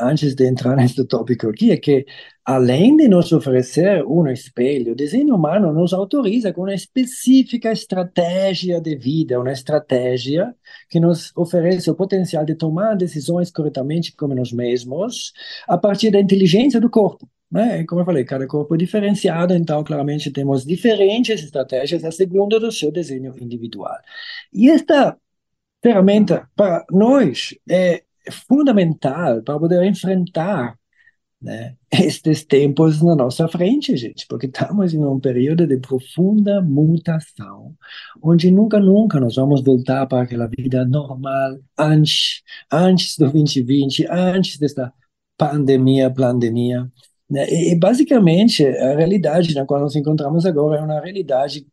[0.00, 2.04] antes de entrar nesse tópico aqui, é que,
[2.44, 8.80] além de nos oferecer um espelho, o desenho humano nos autoriza com uma específica estratégia
[8.80, 10.54] de vida, uma estratégia
[10.88, 15.32] que nos oferece o potencial de tomar decisões corretamente como nós mesmos,
[15.68, 17.28] a partir da inteligência do corpo.
[17.50, 17.84] Né?
[17.84, 22.72] Como eu falei, cada corpo é diferenciado, então claramente temos diferentes estratégias a segundo do
[22.72, 23.94] seu desenho individual.
[24.52, 25.16] E esta
[25.82, 30.78] ferramenta, para nós, é fundamental para poder enfrentar
[31.42, 37.74] né, estes tempos na nossa frente, gente, porque estamos em um período de profunda mutação,
[38.22, 44.58] onde nunca, nunca nós vamos voltar para aquela vida normal antes, antes do 2020, antes
[44.58, 44.92] desta
[45.36, 46.90] pandemia, pandemia.
[47.28, 47.46] Né?
[47.50, 51.66] E, basicamente, a realidade na qual nos encontramos agora é uma realidade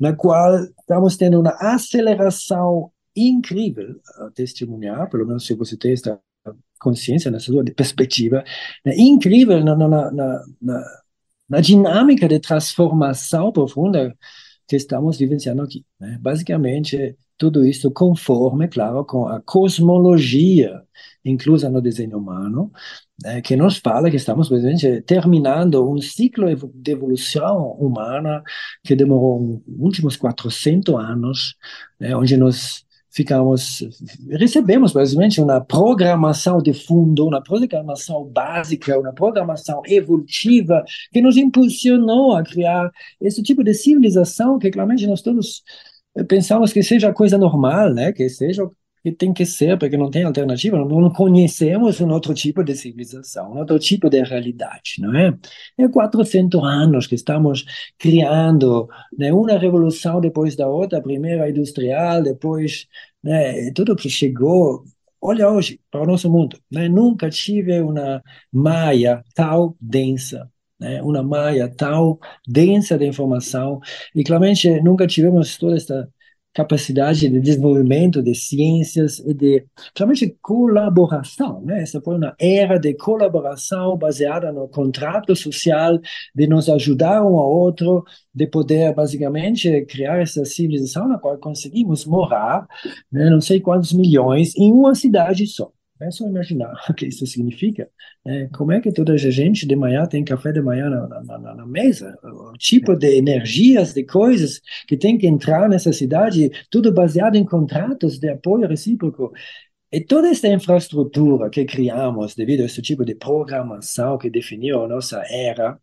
[0.00, 6.20] na qual estamos tendo uma aceleração incrível a testemunhar, pelo menos se você tem esta
[6.80, 8.44] consciência, nessa sua perspectiva,
[8.84, 10.84] né, incrível na, na, na,
[11.48, 14.16] na, dinâmica de transformação profunda
[14.66, 15.84] que estamos vivenciando aqui.
[16.00, 16.18] Né?
[16.20, 20.82] Basicamente, tudo isso conforme, claro, com a cosmologia
[21.24, 22.70] inclusa no desenho humano,
[23.22, 28.42] né, que nos fala que estamos, presente terminando um ciclo de evolução humana
[28.82, 31.56] que demorou últimos 400 anos,
[31.98, 33.84] né, onde nós ficamos,
[34.30, 42.34] recebemos basicamente uma programação de fundo, uma programação básica, uma programação evolutiva que nos impulsionou
[42.34, 42.90] a criar
[43.20, 45.62] esse tipo de civilização que claramente nós todos
[46.28, 48.12] pensamos que seja coisa normal, né?
[48.12, 48.68] Que seja
[49.02, 53.52] que tem que ser, porque não tem alternativa, não conhecemos um outro tipo de civilização,
[53.52, 55.36] um outro tipo de realidade, não é?
[55.78, 57.64] É 400 anos que estamos
[57.98, 62.86] criando né, uma revolução depois da outra, a primeira industrial, depois
[63.22, 64.84] né, tudo que chegou.
[65.20, 66.88] Olha hoje para o nosso mundo, né?
[66.88, 68.22] Nunca tive uma
[68.52, 70.50] maia tão densa
[70.82, 73.80] né, uma malha tão densa de informação
[74.14, 76.08] e claramente nunca tivemos toda esta
[76.52, 81.62] capacidade de desenvolvimento de ciências e de, principalmente, colaboração.
[81.62, 81.82] Né?
[81.82, 85.98] Essa foi uma era de colaboração baseada no contrato social,
[86.34, 92.04] de nos ajudar um ao outro, de poder, basicamente, criar essa civilização na qual conseguimos
[92.04, 92.66] morar,
[93.10, 95.72] né, não sei quantos milhões, em uma cidade só.
[96.02, 97.88] É só imaginar o que isso significa.
[98.26, 101.54] É, como é que toda a gente de manhã tem café de manhã na, na,
[101.54, 102.18] na, mesa?
[102.22, 107.44] O tipo de energias, de coisas que tem que entrar nessa cidade, tudo baseado em
[107.44, 109.32] contratos de apoio recíproco.
[109.92, 114.88] E toda essa infraestrutura que criamos devido a esse tipo de programação que definiu a
[114.88, 115.78] nossa era,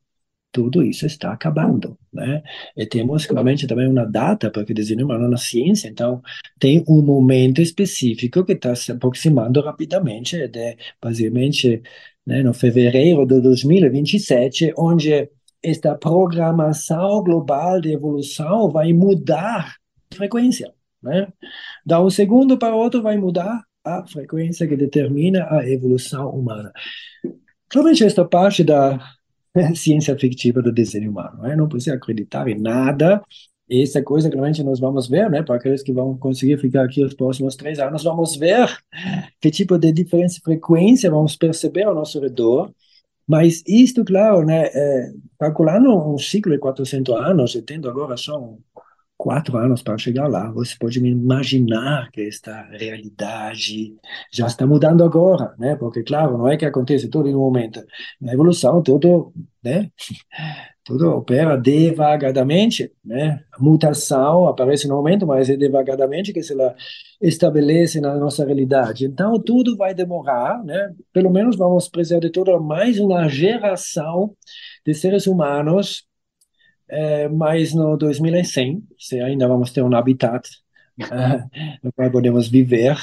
[0.52, 2.42] tudo isso está acabando, né?
[2.76, 6.22] E temos claramente também uma data, porque desenhamos na ciência, então
[6.60, 11.82] tem um momento específico que está se aproximando rapidamente, de, basicamente
[12.26, 15.30] né, no fevereiro de 2027, onde
[15.64, 19.76] esta programação global de evolução vai mudar
[20.12, 21.32] a frequência, né?
[21.86, 26.72] Da um segundo para outro vai mudar a frequência que determina a evolução humana.
[27.70, 29.00] Claramente esta parte da
[29.76, 31.42] ciência fictiva do desenho humano.
[31.42, 31.56] Né?
[31.56, 33.22] Não precisa acreditar em nada.
[33.70, 35.44] Essa coisa, claramente, nós vamos ver, né?
[35.44, 38.68] Para aqueles que vão conseguir ficar aqui os próximos três anos, vamos ver
[39.40, 42.74] que tipo de diferença de frequência vamos perceber ao nosso redor.
[43.28, 44.66] Mas isto, claro, né?
[44.74, 48.60] É, calculando um ciclo de 400 anos, e tendo agora só um
[49.20, 50.50] quatro anos para chegar lá.
[50.52, 53.94] Você pode imaginar que esta realidade
[54.32, 55.76] já está mudando agora, né?
[55.76, 57.84] Porque, claro, não é que acontece um momento.
[58.22, 59.92] Na evolução, tudo, né?
[60.86, 63.44] Tudo opera devagadamente, né?
[63.54, 66.74] A mutação aparece no momento, mas é devagadamente que se ela
[67.22, 69.06] estabelece na nossa realidade.
[69.06, 70.92] Então, tudo vai demorar, né?
[71.14, 74.34] Pelo menos vamos precisar de toda mais uma geração
[74.84, 76.09] de seres humanos
[76.90, 80.48] é, mas no 2100, se ainda vamos ter um habitat
[81.84, 82.98] no qual podemos viver,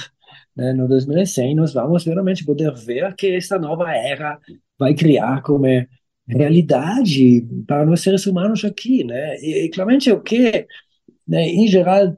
[0.56, 4.38] né, no 2100 nós vamos realmente poder ver que esta nova era
[4.78, 5.66] vai criar como
[6.28, 9.36] realidade para nós seres humanos aqui, né?
[9.40, 10.66] E, e claramente o que
[11.26, 12.16] né, em geral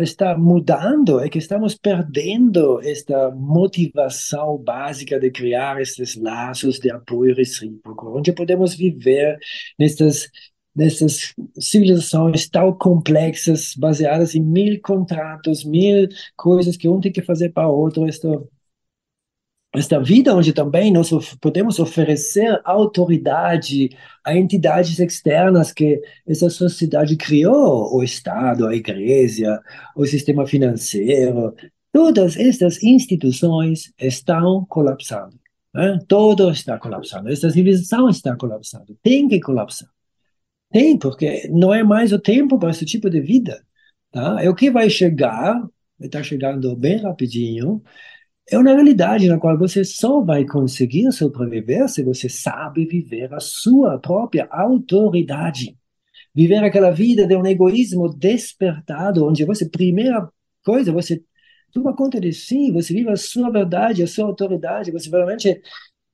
[0.00, 7.34] está mudando é que estamos perdendo esta motivação básica de criar esses laços de apoio
[7.34, 9.38] recíproco, onde podemos viver
[9.78, 10.28] nestas
[10.74, 17.50] dessas civilizações tão complexas, baseadas em mil contratos, mil coisas que um tem que fazer
[17.50, 18.06] para o outro.
[18.08, 18.28] Esta,
[19.74, 21.10] esta vida onde também nós
[21.40, 23.90] podemos oferecer autoridade
[24.24, 29.60] a entidades externas que essa sociedade criou, o Estado, a Igreja,
[29.96, 31.54] o sistema financeiro,
[31.92, 35.38] todas estas instituições estão colapsando.
[35.74, 35.98] Né?
[36.08, 37.30] Tudo está colapsando.
[37.30, 38.96] Esta civilização está colapsando.
[39.02, 39.88] Tem que colapsar.
[40.72, 43.64] Tem, porque não é mais o tempo para esse tipo de vida.
[44.10, 44.42] Tá?
[44.42, 45.62] É o que vai chegar,
[46.00, 47.82] está chegando bem rapidinho,
[48.50, 53.40] é uma realidade na qual você só vai conseguir sobreviver se você sabe viver a
[53.40, 55.76] sua própria autoridade.
[56.34, 60.28] Viver aquela vida de um egoísmo despertado, onde você, primeira
[60.64, 61.22] coisa, você
[61.72, 65.60] toma conta de si, você vive a sua verdade, a sua autoridade, você realmente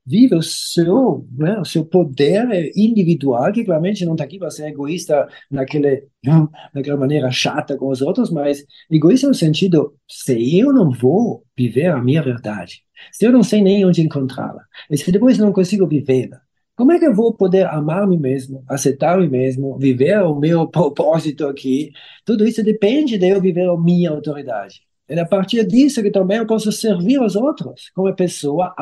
[0.08, 4.68] vive o seu, né, o seu poder individual, que claramente não está aqui para ser
[4.68, 6.06] egoísta naquele,
[6.74, 11.86] naquela maneira chata com os outros, mas egoísta no sentido, se eu não vou viver
[11.86, 12.82] a minha verdade,
[13.12, 16.40] se eu não sei nem onde encontrá-la, e se depois não consigo vivê-la,
[16.74, 20.66] como é que eu vou poder amar me mesmo, aceitar me mesmo, viver o meu
[20.70, 21.90] propósito aqui?
[22.24, 24.80] Tudo isso depende de eu viver a minha autoridade.
[25.08, 28.74] É a partir disso que também eu posso servir os outros como pessoa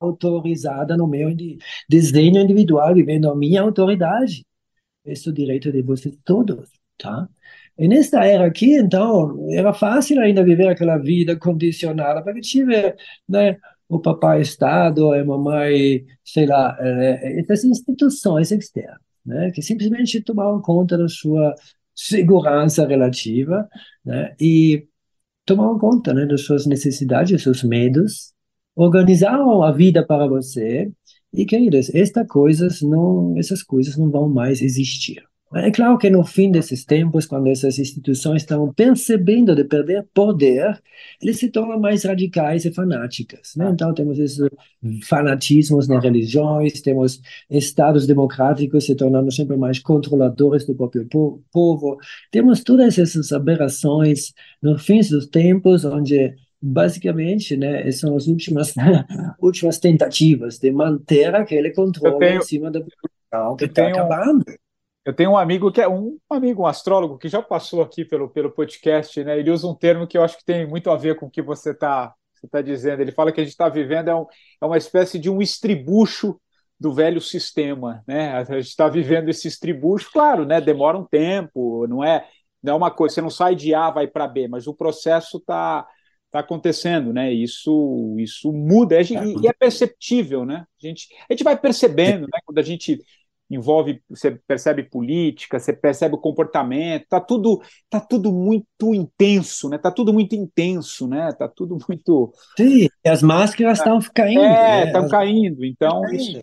[0.00, 1.28] autorizada no meu
[1.88, 4.44] desenho individual, vivendo a minha autoridade.
[5.04, 6.68] Esse é o direito de vocês todos,
[6.98, 7.28] tá?
[7.78, 12.74] E nesta era aqui, então, era fácil ainda viver aquela vida condicionada, porque tive,
[13.28, 13.56] né,
[13.88, 20.60] o papai Estado, a mamãe, sei lá, é, essas instituições externas, né, que simplesmente tomavam
[20.60, 21.54] conta da sua
[21.94, 23.68] segurança relativa,
[24.04, 24.88] né, e
[25.44, 28.34] tomavam conta, né, das suas necessidades, dos seus medos,
[28.78, 30.90] organizaram a vida para você
[31.32, 35.22] e, queridos, estas coisas não, essas coisas não vão mais existir.
[35.54, 40.78] É claro que no fim desses tempos, quando essas instituições estão percebendo de perder poder,
[41.22, 43.54] eles se tornam mais radicais e fanáticas.
[43.56, 43.70] Né?
[43.72, 44.46] Então, temos esses
[45.04, 51.08] fanatismos nas religiões, temos estados democráticos se tornando sempre mais controladores do próprio
[51.50, 51.96] povo,
[52.30, 58.74] temos todas essas aberrações no fim dos tempos, onde basicamente, né, são as últimas
[59.40, 64.44] últimas tentativas de manter aquele controle tenho, em cima da população que está acabando.
[65.04, 68.04] Eu tenho um amigo que é um, um, amigo, um astrólogo que já passou aqui
[68.04, 69.38] pelo, pelo podcast, né?
[69.38, 71.40] Ele usa um termo que eu acho que tem muito a ver com o que
[71.40, 73.00] você está você tá dizendo.
[73.00, 74.26] Ele fala que a gente está vivendo é, um,
[74.60, 76.40] é uma espécie de um estribucho
[76.78, 78.32] do velho sistema, né?
[78.34, 80.60] A gente está vivendo esse estribucho, claro, né?
[80.60, 82.26] Demora um tempo, não é,
[82.62, 83.16] não é uma coisa.
[83.16, 85.86] Você não sai de A vai para B, mas o processo está
[86.28, 87.32] está acontecendo, né?
[87.32, 90.66] Isso, isso muda e, e, é perceptível, né?
[90.82, 92.38] A gente, a gente vai percebendo, né?
[92.44, 93.02] Quando a gente
[93.50, 99.78] envolve, você percebe política, você percebe o comportamento, tá tudo, tá tudo muito intenso, né?
[99.78, 101.32] Tá tudo muito intenso, né?
[101.32, 102.30] Tá tudo muito.
[102.56, 104.42] Sim, as máscaras estão caindo.
[104.42, 105.08] É, estão né?
[105.08, 105.64] caindo.
[105.64, 106.42] Então, isso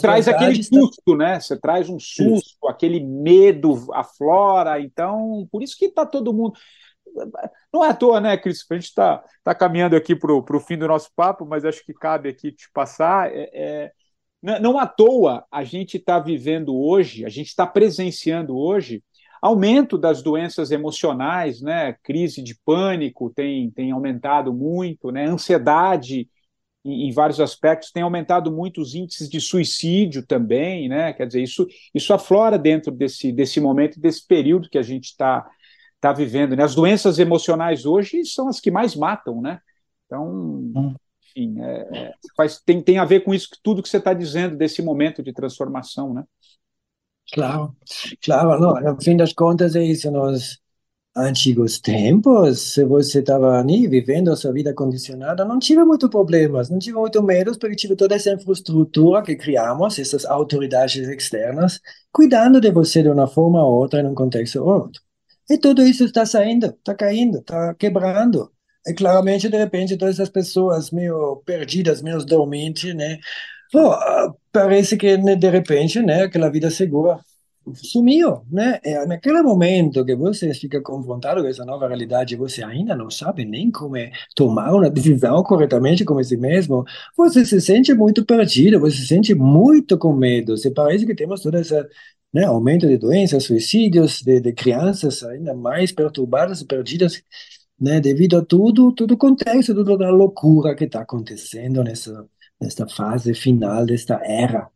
[0.00, 1.38] traz aquele susto, né?
[1.38, 4.80] Você traz um susto, aquele medo aflora.
[4.80, 6.54] Então, por isso que tá todo mundo.
[7.72, 8.64] Não é à toa, né, Cris?
[8.70, 11.94] A gente está tá caminhando aqui para o fim do nosso papo, mas acho que
[11.94, 13.30] cabe aqui te passar.
[13.32, 13.92] É,
[14.42, 19.02] é, não à toa a gente está vivendo hoje, a gente está presenciando hoje
[19.40, 21.94] aumento das doenças emocionais, né?
[22.02, 25.26] Crise de pânico tem, tem aumentado muito, né?
[25.26, 26.28] Ansiedade
[26.84, 31.12] em, em, vários aspectos tem aumentado muito os índices de suicídio também, né?
[31.12, 35.46] Quer dizer, isso, isso aflora dentro desse, desse momento, desse período que a gente está
[36.06, 36.56] está vivendo.
[36.56, 36.62] Né?
[36.62, 39.60] As doenças emocionais hoje são as que mais matam, né?
[40.06, 40.94] Então, hum.
[41.22, 44.56] enfim, é, é, faz, tem, tem a ver com isso tudo que você está dizendo
[44.56, 46.24] desse momento de transformação, né?
[47.32, 47.74] Claro,
[48.22, 50.60] claro, não, no fim das contas é isso, nos
[51.16, 56.70] antigos tempos, se você estava ali vivendo a sua vida condicionada, não tive muitos problemas,
[56.70, 61.80] não tive muito medo, porque tive toda essa infraestrutura que criamos, essas autoridades externas,
[62.12, 65.05] cuidando de você de uma forma ou outra, em um contexto ou outro.
[65.48, 68.50] E tudo isso está saindo, está caindo, está quebrando.
[68.86, 73.18] E claramente, de repente, todas essas pessoas meio perdidas, meio dormentes, né?
[73.72, 73.94] Pô,
[74.52, 77.20] parece que né, de repente, né, aquela vida segura
[77.74, 78.78] sumiu, né?
[78.84, 83.44] É naquele momento que você fica confrontado com essa nova realidade, você ainda não sabe
[83.44, 86.84] nem como é tomar uma decisão corretamente com si mesmo,
[87.16, 90.56] você se sente muito perdido, você se sente muito com medo.
[90.56, 91.88] Você parece que temos toda essa
[92.36, 97.22] né, aumento de doenças, suicídios de, de crianças ainda mais perturbadas e perdidas,
[97.80, 102.28] né, devido a tudo, todo o contexto, toda a loucura que está acontecendo nessa,
[102.60, 104.68] nessa fase final desta era,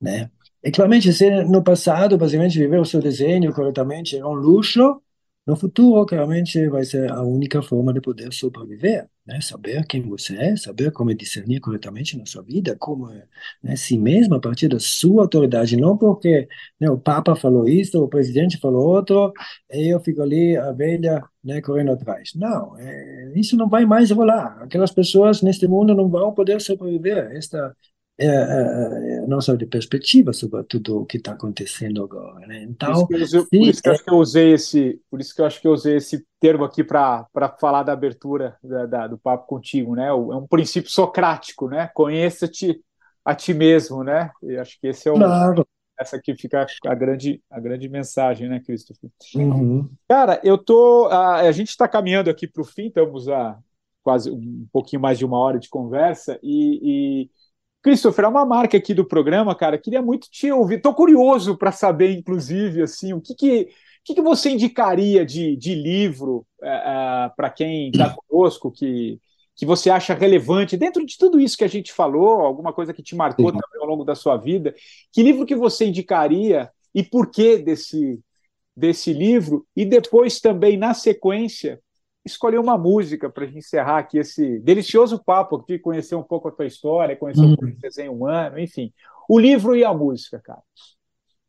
[0.00, 0.30] né?
[0.62, 5.02] E claramente, se no passado, basicamente, viver o seu desenho corretamente era um luxo,
[5.46, 9.40] no futuro, claramente, vai ser a única forma de poder sobreviver, né?
[9.40, 13.26] Saber quem você é, saber como discernir corretamente na sua vida, como é
[13.62, 16.46] né, si mesmo a partir da sua autoridade, não porque
[16.78, 19.32] né, o Papa falou isso, o presidente falou outro,
[19.72, 22.32] e eu fico ali, a velha, né, correndo atrás.
[22.34, 24.62] Não, é, isso não vai mais rolar.
[24.62, 27.30] Aquelas pessoas neste mundo não vão poder sobreviver.
[27.36, 27.74] Esta
[28.22, 32.46] é, é, é, nossa de perspectiva sobre tudo o que está acontecendo agora.
[32.46, 32.64] Né?
[32.64, 35.20] Então, por isso, que, eu, por isso que eu acho que eu usei esse, por
[35.20, 37.26] isso que eu acho que eu usei esse termo aqui para
[37.58, 40.08] falar da abertura da, da, do papo contigo, né?
[40.08, 41.90] É um princípio socrático, né?
[41.94, 42.78] Conheça-te
[43.24, 44.30] a ti mesmo, né?
[44.42, 45.66] E acho que esse é o claro.
[45.98, 49.10] essa aqui fica a grande a grande mensagem, né, Christopher?
[49.34, 49.88] Uhum.
[50.06, 53.58] Cara, eu tô a, a gente está caminhando aqui para o fim, estamos a
[54.02, 56.38] quase um pouquinho mais de uma hora de conversa.
[56.42, 57.30] E, e
[57.82, 59.78] Christopher, é uma marca aqui do programa, cara.
[59.78, 60.76] Queria muito te ouvir.
[60.76, 63.68] Estou curioso para saber, inclusive, assim, o que, que,
[64.04, 69.18] que, que você indicaria de, de livro é, é, para quem está conosco, que,
[69.56, 73.02] que você acha relevante, dentro de tudo isso que a gente falou, alguma coisa que
[73.02, 73.58] te marcou Sim.
[73.58, 74.74] também ao longo da sua vida.
[75.10, 78.20] Que livro que você indicaria e por que desse,
[78.76, 79.66] desse livro?
[79.74, 81.80] E depois também, na sequência,
[82.24, 86.66] escolher uma música para encerrar aqui esse delicioso papo aqui, conhecer um pouco a tua
[86.66, 87.52] história, conhecer uhum.
[87.52, 88.92] um pouco o desenho humano, enfim.
[89.28, 90.62] O livro e a música, cara.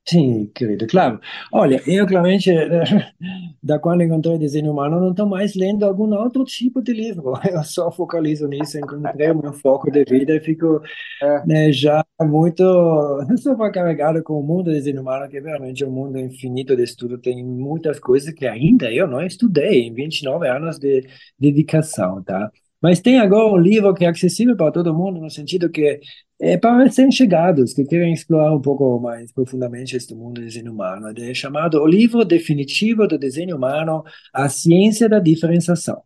[0.03, 1.21] Sim, querido, claro.
[1.53, 2.49] Olha, eu claramente,
[3.63, 7.33] da quando encontrei desenho humano, não estou mais lendo algum outro tipo de livro.
[7.49, 10.81] Eu só focalizo nisso, encontrei o meu foco de vida e fico
[11.21, 11.45] é.
[11.45, 12.63] né, já muito
[13.37, 17.17] sobrecarregado com o mundo do desenho humano, que é realmente um mundo infinito de estudo.
[17.17, 21.07] Tem muitas coisas que ainda eu não estudei em 29 anos de
[21.39, 22.51] dedicação, tá?
[22.81, 25.99] Mas tem agora um livro que é acessível para todo mundo, no sentido que
[26.41, 31.13] é para recém-chegados que querem explorar um pouco mais profundamente este mundo do desenho humano.
[31.15, 36.01] É chamado O Livro Definitivo do Desenho Humano, A Ciência da Diferenciação.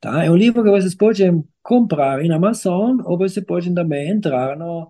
[0.00, 0.24] Tá?
[0.24, 4.84] É um livro que vocês podem comprar em Amazon ou você pode também entrar no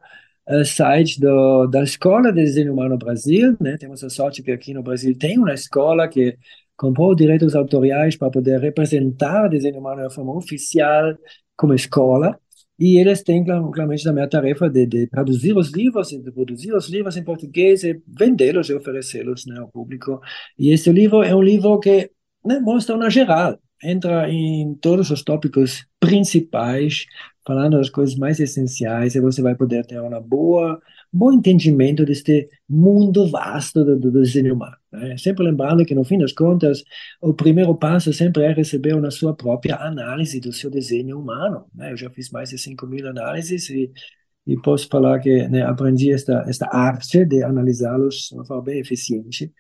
[0.49, 3.57] uh, site do, da Escola de Desenho Humano Brasil.
[3.59, 3.79] Né?
[3.79, 6.37] Temos a sorte que aqui no Brasil tem uma escola que
[6.77, 11.17] comprou direitos autoriais para poder representar desenho humano de forma oficial
[11.57, 12.39] como escola.
[12.85, 16.89] E eles têm claramente também a tarefa de, de traduzir os livros, de produzir os
[16.89, 20.21] livros em português e vendê-los e oferecê-los né, ao público.
[20.59, 22.11] E esse livro é um livro que
[22.45, 27.07] né, mostra uma geral, entra em todos os tópicos principais,
[27.47, 32.49] falando das coisas mais essenciais, e você vai poder ter uma boa bom entendimento deste
[32.69, 34.82] mundo vasto do, do desenho humano.
[34.93, 35.17] Né?
[35.17, 36.85] Sempre lembrando que, no fim das contas,
[37.21, 41.67] o primeiro passo sempre é receber uma sua própria análise do seu desenho humano.
[41.75, 41.93] Né?
[41.93, 43.91] Eu já fiz mais de 5 mil análises e,
[44.47, 48.81] e posso falar que né, aprendi esta, esta arte de analisá-los de uma forma bem
[48.81, 49.53] eficiente.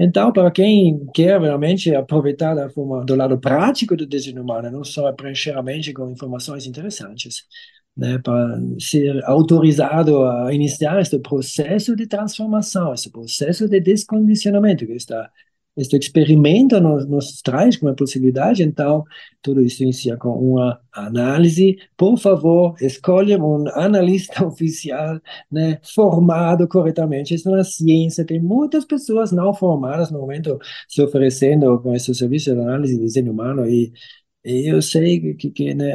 [0.00, 4.84] Então, para quem quer realmente aproveitar da forma, do lado prático do desenho humano, não
[4.84, 7.42] só preencher a mente com informações interessantes,
[7.98, 14.92] né, para ser autorizado a iniciar este processo de transformação, esse processo de descondicionamento que
[14.92, 15.28] está
[15.78, 19.04] este experimento nos, nos traz como possibilidade, então
[19.40, 21.78] tudo isso inicia com uma análise.
[21.96, 25.20] Por favor, escolha um analista oficial,
[25.50, 27.32] né, formado corretamente.
[27.32, 32.12] Isso é uma ciência, tem muitas pessoas não formadas no momento se oferecendo com esse
[32.12, 33.92] serviço de análise de desenho humano e
[34.44, 35.92] eu sei que, que né,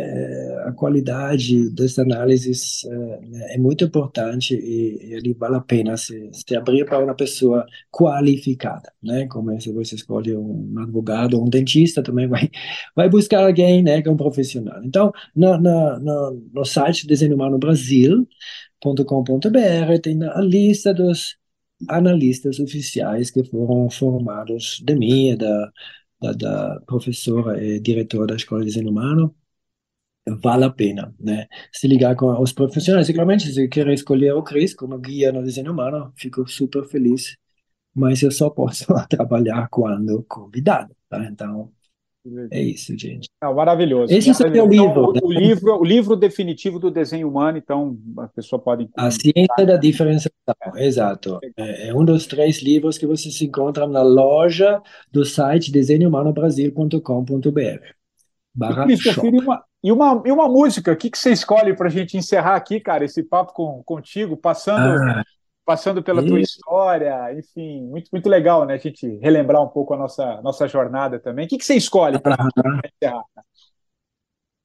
[0.66, 6.30] a qualidade das análises é, é muito importante e, e ali vale a pena se,
[6.34, 9.28] se abrir para uma pessoa qualificada, né?
[9.28, 12.50] Como se você escolhe um advogado, um dentista também vai
[12.96, 14.84] vai buscar alguém, né, que é um profissional.
[14.84, 17.38] Então, no, no, no, no site Desenho
[20.02, 21.38] tem a lista dos
[21.90, 25.72] analistas oficiais que foram formados de mim, da
[26.24, 29.36] da, da professora e diretora da Escola de Desenho Humano,
[30.28, 31.48] vale a pena, né?
[31.72, 33.08] Se ligar com os profissionais.
[33.08, 37.36] Seguramente, se quer escolher o Cris como guia no desenho humano, fico super feliz.
[37.96, 41.26] Mas eu só posso trabalhar quando convidado, tá?
[41.26, 41.72] Então,
[42.52, 43.30] é isso, gente.
[43.42, 44.14] Não, maravilhoso.
[44.14, 44.60] Esse maravilhoso.
[44.60, 45.12] é o livro.
[45.12, 45.20] Então, né?
[45.24, 45.80] o, livro.
[45.80, 48.88] O livro definitivo do desenho humano, então a pessoa pode.
[48.96, 50.32] A Ciência da Diferenciação,
[50.76, 50.86] é.
[50.86, 51.40] exato.
[51.58, 57.00] É, é, um dos três livros que você se encontra na loja do site desenhohumanobrasil.com.br.
[58.56, 61.88] Barra e, e, uma, e, uma, e uma música, o que, que você escolhe para
[61.88, 65.02] a gente encerrar aqui, cara, esse papo com, contigo, passando.
[65.02, 65.24] Ah
[65.66, 68.74] passando pela tua história, enfim, muito, muito legal, né?
[68.74, 71.46] A gente relembrar um pouco a nossa, nossa jornada também.
[71.46, 72.36] O que, que você escolhe para
[72.86, 73.24] encerrar?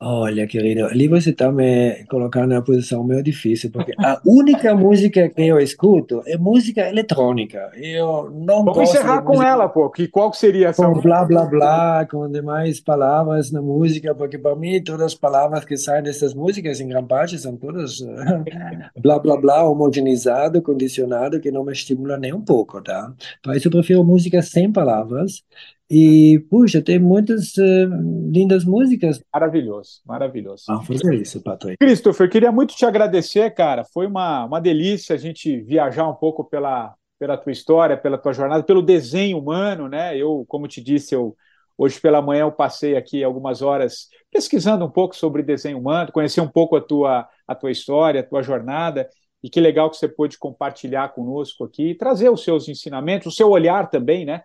[0.01, 5.29] Olha, querido, ali você está me colocando numa posição meio difícil, porque a única música
[5.29, 7.73] que eu escuto é música eletrônica.
[7.75, 9.91] Eu não Vamos gosto encerrar com ela, pô.
[9.91, 14.55] Que, qual seria essa Com blá, blá, blá, com demais palavras na música, porque para
[14.55, 17.99] mim todas as palavras que saem dessas músicas, em grande parte, são todas
[18.97, 23.13] blá, blá, blá, homogeneizado, condicionado, que não me estimula nem um pouco, tá?
[23.43, 25.43] Por isso eu prefiro música sem palavras,
[25.91, 29.23] e, puxa, tem muitas uh, lindas músicas.
[29.33, 30.65] Maravilhoso, maravilhoso.
[30.69, 31.79] Ah, fazer isso, Patrick.
[31.79, 33.85] Christopher, queria muito te agradecer, cara.
[33.85, 38.35] Foi uma, uma delícia a gente viajar um pouco pela, pela tua história, pela tua
[38.35, 40.15] jornada, pelo desenho humano, né?
[40.15, 41.35] Eu, como te disse, eu
[41.77, 46.41] hoje pela manhã eu passei aqui algumas horas pesquisando um pouco sobre desenho humano, conhecer
[46.41, 49.09] um pouco a tua, a tua história, a tua jornada.
[49.43, 53.49] E que legal que você pôde compartilhar conosco aqui, trazer os seus ensinamentos, o seu
[53.49, 54.43] olhar também, né?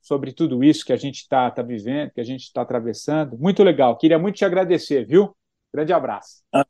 [0.00, 3.38] Sobre tudo isso que a gente está tá vivendo, que a gente está atravessando.
[3.38, 3.96] Muito legal.
[3.96, 5.34] Queria muito te agradecer, viu?
[5.72, 6.42] Grande abraço.
[6.52, 6.64] Ah,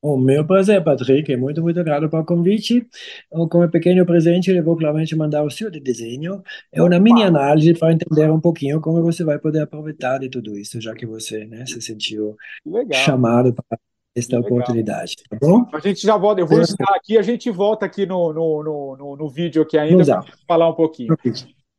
[0.00, 1.36] o meu prazer, Patrick.
[1.36, 2.86] Muito, muito obrigado pelo convite.
[3.30, 6.40] Como pequeno presente, eu vou claramente mandar o seu de desenho.
[6.70, 10.56] É uma mini análise para entender um pouquinho como você vai poder aproveitar de tudo
[10.56, 13.00] isso, já que você né, se sentiu legal.
[13.00, 13.78] chamado para
[14.14, 14.50] esta Legal.
[14.50, 15.66] oportunidade, tá bom?
[15.72, 18.96] A gente já volta, eu vou estar aqui, a gente volta aqui no, no, no,
[18.96, 21.16] no, no vídeo aqui ainda para falar um pouquinho.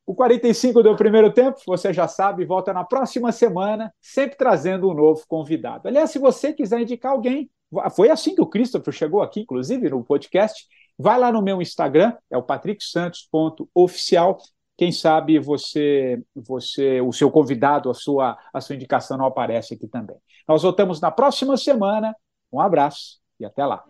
[0.10, 4.93] O 45 do primeiro tempo, você já sabe, volta na próxima semana, sempre trazendo um
[4.95, 5.88] novo convidado.
[5.88, 7.47] Aliás, se você quiser indicar alguém,
[7.95, 10.66] foi assim que o Christopher chegou aqui, inclusive, no podcast.
[10.97, 14.39] Vai lá no meu Instagram, é o patricksantos.oficial.
[14.76, 19.88] Quem sabe você, você, o seu convidado, a sua, a sua indicação não aparece aqui
[19.88, 20.18] também.
[20.47, 22.16] Nós voltamos na próxima semana
[22.51, 23.86] um abraço e até lá.